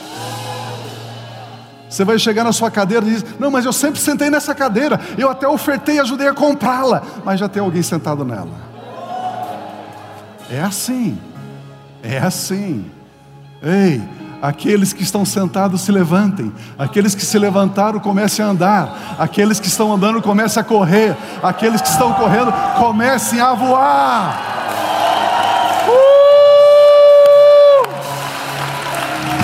Você 1.90 2.06
vai 2.06 2.18
chegar 2.18 2.46
na 2.46 2.54
sua 2.54 2.72
cadeira 2.72 3.06
e 3.06 3.10
diz: 3.10 3.26
Não, 3.38 3.52
mas 3.52 3.66
eu 3.66 3.74
sempre 3.74 4.00
sentei 4.00 4.30
nessa 4.30 4.56
cadeira, 4.56 4.98
eu 5.18 5.30
até 5.30 5.46
ofertei 5.46 5.96
e 5.96 6.00
ajudei 6.00 6.30
a 6.30 6.34
comprá-la, 6.34 7.04
mas 7.26 7.38
já 7.38 7.50
tem 7.50 7.62
alguém 7.62 7.82
sentado 7.82 8.24
nela. 8.24 8.72
É 10.50 10.62
assim, 10.62 11.18
é 12.04 12.18
assim. 12.18 12.86
Ei, 13.62 14.02
aqueles 14.42 14.92
que 14.92 15.04
estão 15.04 15.24
sentados 15.24 15.82
se 15.82 15.92
levantem, 15.92 16.52
aqueles 16.78 17.14
que 17.14 17.24
se 17.24 17.38
levantaram 17.38 18.00
comecem 18.00 18.44
a 18.44 18.48
andar, 18.50 19.16
aqueles 19.20 19.60
que 19.60 19.68
estão 19.68 19.94
andando 19.94 20.22
comecem 20.22 20.60
a 20.60 20.64
correr, 20.64 21.16
aqueles 21.44 21.82
que 21.82 21.88
estão 21.88 22.14
correndo 22.14 22.52
comecem 22.78 23.40
a 23.40 23.54
voar. 23.54 24.42
Uh! 25.88 26.02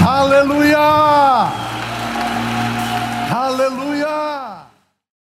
Aleluia! 0.07 1.66